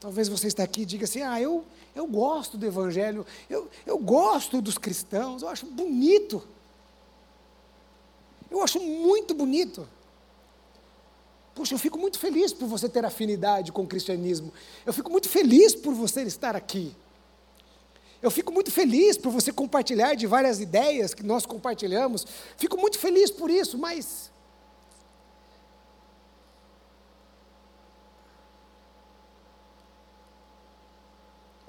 Talvez 0.00 0.28
você 0.28 0.48
está 0.48 0.62
aqui 0.62 0.82
e 0.82 0.84
diga 0.84 1.04
assim: 1.04 1.22
ah, 1.22 1.40
eu, 1.40 1.64
eu 1.94 2.06
gosto 2.06 2.58
do 2.58 2.66
Evangelho, 2.66 3.24
eu, 3.48 3.70
eu 3.86 3.96
gosto 3.96 4.60
dos 4.60 4.76
cristãos, 4.76 5.42
eu 5.42 5.48
acho 5.48 5.64
bonito. 5.66 6.46
Eu 8.50 8.62
acho 8.62 8.78
muito 8.80 9.34
bonito. 9.34 9.88
Poxa, 11.54 11.74
eu 11.74 11.78
fico 11.78 11.98
muito 11.98 12.18
feliz 12.18 12.52
por 12.52 12.66
você 12.66 12.88
ter 12.88 13.04
afinidade 13.04 13.70
com 13.70 13.82
o 13.82 13.86
cristianismo. 13.86 14.52
Eu 14.84 14.92
fico 14.92 15.10
muito 15.10 15.28
feliz 15.28 15.74
por 15.74 15.94
você 15.94 16.22
estar 16.22 16.56
aqui. 16.56 16.94
Eu 18.20 18.30
fico 18.30 18.50
muito 18.50 18.72
feliz 18.72 19.16
por 19.16 19.30
você 19.30 19.52
compartilhar 19.52 20.14
de 20.14 20.26
várias 20.26 20.58
ideias 20.58 21.14
que 21.14 21.22
nós 21.22 21.46
compartilhamos. 21.46 22.26
Fico 22.56 22.76
muito 22.76 22.98
feliz 22.98 23.30
por 23.30 23.50
isso, 23.50 23.78
mas. 23.78 24.32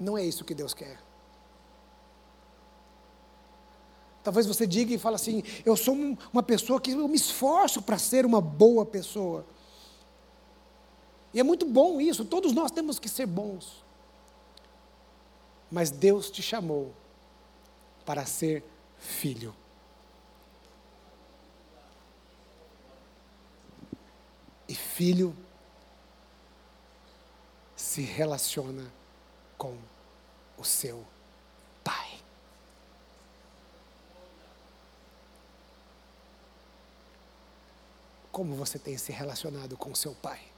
Não 0.00 0.18
é 0.18 0.24
isso 0.24 0.44
que 0.44 0.54
Deus 0.54 0.74
quer. 0.74 0.98
Talvez 4.24 4.46
você 4.46 4.66
diga 4.66 4.92
e 4.92 4.98
fale 4.98 5.14
assim: 5.14 5.44
eu 5.64 5.76
sou 5.76 5.94
uma 6.32 6.42
pessoa 6.42 6.80
que 6.80 6.90
eu 6.90 7.06
me 7.06 7.16
esforço 7.16 7.80
para 7.80 7.98
ser 7.98 8.26
uma 8.26 8.40
boa 8.40 8.84
pessoa. 8.84 9.46
E 11.36 11.40
é 11.40 11.42
muito 11.42 11.66
bom 11.66 12.00
isso, 12.00 12.24
todos 12.24 12.50
nós 12.52 12.70
temos 12.70 12.98
que 12.98 13.10
ser 13.10 13.26
bons. 13.26 13.84
Mas 15.70 15.90
Deus 15.90 16.30
te 16.30 16.40
chamou 16.40 16.94
para 18.06 18.24
ser 18.24 18.64
filho. 18.96 19.54
E 24.66 24.74
filho 24.74 25.36
se 27.76 28.00
relaciona 28.00 28.90
com 29.58 29.76
o 30.56 30.64
seu 30.64 31.06
pai. 31.84 32.18
Como 38.32 38.54
você 38.54 38.78
tem 38.78 38.96
se 38.96 39.12
relacionado 39.12 39.76
com 39.76 39.92
o 39.92 39.96
seu 39.96 40.14
pai? 40.14 40.55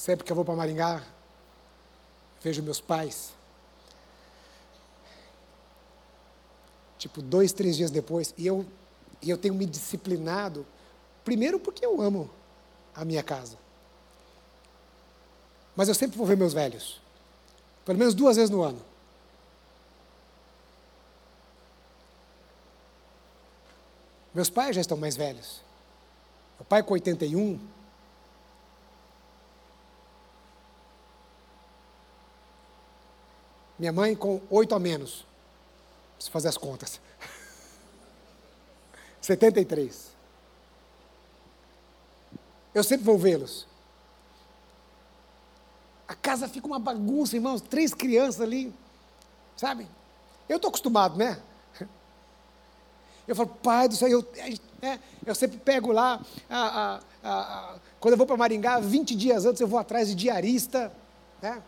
Sempre 0.00 0.24
que 0.24 0.32
eu 0.32 0.34
vou 0.34 0.46
para 0.46 0.56
Maringá, 0.56 1.02
vejo 2.42 2.62
meus 2.62 2.80
pais. 2.80 3.34
tipo 6.96 7.20
dois, 7.20 7.52
três 7.52 7.76
dias 7.76 7.90
depois, 7.90 8.32
e 8.36 8.46
eu, 8.46 8.64
e 9.20 9.28
eu 9.28 9.36
tenho 9.36 9.54
me 9.54 9.66
disciplinado, 9.66 10.66
primeiro 11.22 11.58
porque 11.58 11.84
eu 11.84 12.00
amo 12.00 12.30
a 12.94 13.04
minha 13.04 13.22
casa. 13.22 13.58
Mas 15.76 15.88
eu 15.88 15.94
sempre 15.94 16.16
vou 16.16 16.26
ver 16.26 16.36
meus 16.36 16.54
velhos, 16.54 17.00
pelo 17.84 17.98
menos 17.98 18.14
duas 18.14 18.36
vezes 18.36 18.50
no 18.50 18.62
ano. 18.62 18.80
Meus 24.34 24.48
pais 24.48 24.76
já 24.76 24.80
estão 24.80 24.96
mais 24.96 25.16
velhos. 25.16 25.60
Meu 26.58 26.64
pai 26.66 26.82
com 26.82 26.94
81. 26.94 27.79
Minha 33.80 33.94
mãe 33.94 34.14
com 34.14 34.42
oito 34.50 34.74
a 34.74 34.78
menos. 34.78 35.24
Preciso 36.16 36.30
fazer 36.30 36.48
as 36.48 36.58
contas. 36.58 37.00
73. 39.22 40.10
Eu 42.74 42.84
sempre 42.84 43.06
vou 43.06 43.16
vê-los. 43.16 43.66
A 46.06 46.14
casa 46.14 46.46
fica 46.46 46.66
uma 46.66 46.78
bagunça, 46.78 47.36
irmãos. 47.36 47.62
Três 47.62 47.94
crianças 47.94 48.42
ali. 48.42 48.70
Sabe? 49.56 49.88
Eu 50.46 50.56
estou 50.56 50.68
acostumado, 50.68 51.16
né? 51.16 51.40
Eu 53.26 53.34
falo, 53.34 53.48
pai 53.48 53.88
do 53.88 53.96
céu, 53.96 54.08
eu, 54.08 54.28
é, 54.82 54.98
eu 55.24 55.34
sempre 55.34 55.56
pego 55.56 55.90
lá, 55.90 56.20
a, 56.50 56.58
a, 56.58 57.00
a, 57.22 57.78
quando 58.00 58.12
eu 58.12 58.18
vou 58.18 58.26
para 58.26 58.36
Maringá, 58.36 58.78
20 58.80 59.14
dias 59.14 59.46
antes 59.46 59.60
eu 59.60 59.68
vou 59.68 59.78
atrás 59.78 60.08
de 60.08 60.16
diarista, 60.16 60.92
né? 61.40 61.62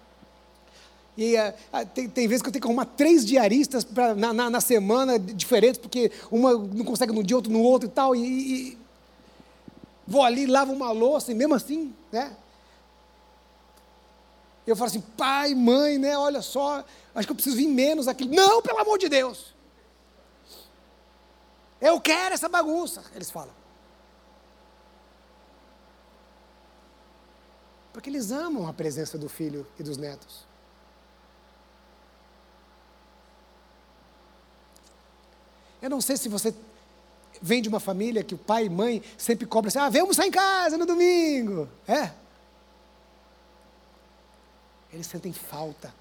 E 1.16 1.36
uh, 1.36 1.86
tem, 1.94 2.08
tem, 2.08 2.26
vezes 2.26 2.42
que 2.42 2.48
eu 2.48 2.52
tenho 2.52 2.62
que 2.62 2.66
arrumar 2.66 2.86
três 2.86 3.24
diaristas 3.24 3.84
pra, 3.84 4.14
na, 4.14 4.32
na, 4.32 4.48
na, 4.48 4.60
semana 4.60 5.18
diferentes, 5.18 5.78
porque 5.78 6.10
uma 6.30 6.52
não 6.54 6.84
consegue 6.84 7.12
num 7.12 7.22
dia, 7.22 7.36
outro 7.36 7.52
no 7.52 7.60
outro 7.60 7.88
e 7.88 7.92
tal. 7.92 8.16
E, 8.16 8.20
e 8.20 8.78
vou 10.06 10.22
ali, 10.22 10.46
lavo 10.46 10.72
uma 10.72 10.90
louça, 10.90 11.30
e 11.30 11.34
mesmo 11.34 11.54
assim, 11.54 11.94
né? 12.10 12.34
Eu 14.66 14.76
falo 14.76 14.88
assim, 14.88 15.00
pai, 15.00 15.54
mãe, 15.54 15.98
né? 15.98 16.16
Olha 16.16 16.40
só, 16.40 16.84
acho 17.14 17.26
que 17.26 17.32
eu 17.32 17.36
preciso 17.36 17.56
vir 17.56 17.68
menos 17.68 18.08
aqui. 18.08 18.26
Não, 18.26 18.62
pelo 18.62 18.78
amor 18.78 18.98
de 18.98 19.08
Deus! 19.08 19.52
Eu 21.80 22.00
quero 22.00 22.34
essa 22.34 22.48
bagunça, 22.48 23.02
eles 23.14 23.30
falam. 23.30 23.52
Porque 27.92 28.08
eles 28.08 28.30
amam 28.30 28.66
a 28.66 28.72
presença 28.72 29.18
do 29.18 29.28
filho 29.28 29.66
e 29.78 29.82
dos 29.82 29.96
netos. 29.96 30.51
Eu 35.82 35.90
não 35.90 36.00
sei 36.00 36.16
se 36.16 36.28
você 36.28 36.54
vem 37.42 37.60
de 37.60 37.68
uma 37.68 37.80
família 37.80 38.22
que 38.22 38.36
o 38.36 38.38
pai 38.38 38.66
e 38.66 38.70
mãe 38.70 39.02
sempre 39.18 39.44
cobram 39.44 39.68
assim: 39.68 39.80
ah, 39.80 39.88
vem 39.90 40.00
almoçar 40.00 40.24
em 40.24 40.30
casa 40.30 40.78
no 40.78 40.86
domingo. 40.86 41.68
É. 41.88 42.12
Eles 44.92 45.08
sentem 45.08 45.32
falta. 45.32 45.92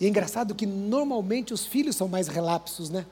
E 0.00 0.06
é 0.06 0.08
engraçado 0.08 0.54
que 0.54 0.66
normalmente 0.66 1.54
os 1.54 1.64
filhos 1.64 1.94
são 1.94 2.08
mais 2.08 2.26
relapsos, 2.26 2.90
né? 2.90 3.06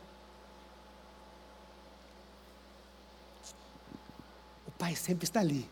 O 4.66 4.70
pai 4.72 4.96
sempre 4.96 5.24
está 5.24 5.38
ali. 5.38 5.68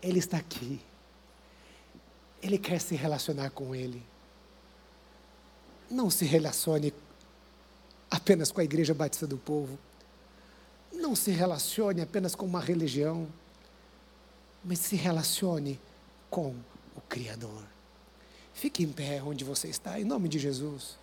Ele 0.00 0.18
está 0.18 0.38
aqui. 0.38 0.80
Ele 2.40 2.56
quer 2.56 2.80
se 2.80 2.94
relacionar 2.94 3.50
com 3.50 3.74
ele 3.74 4.02
não 5.90 6.08
se 6.08 6.24
relacione 6.24 6.94
apenas 8.10 8.52
com 8.52 8.60
a 8.60 8.64
Igreja 8.64 8.94
Batista 8.94 9.26
do 9.26 9.36
Povo. 9.36 9.78
Não 10.92 11.16
se 11.16 11.30
relacione 11.30 12.00
apenas 12.00 12.34
com 12.34 12.46
uma 12.46 12.60
religião, 12.60 13.28
mas 14.64 14.78
se 14.78 14.96
relacione 14.96 15.80
com 16.28 16.54
o 16.94 17.00
Criador. 17.08 17.62
Fique 18.54 18.82
em 18.82 18.92
pé 18.92 19.22
onde 19.22 19.44
você 19.44 19.68
está, 19.68 19.98
em 19.98 20.04
nome 20.04 20.28
de 20.28 20.38
Jesus. 20.38 20.98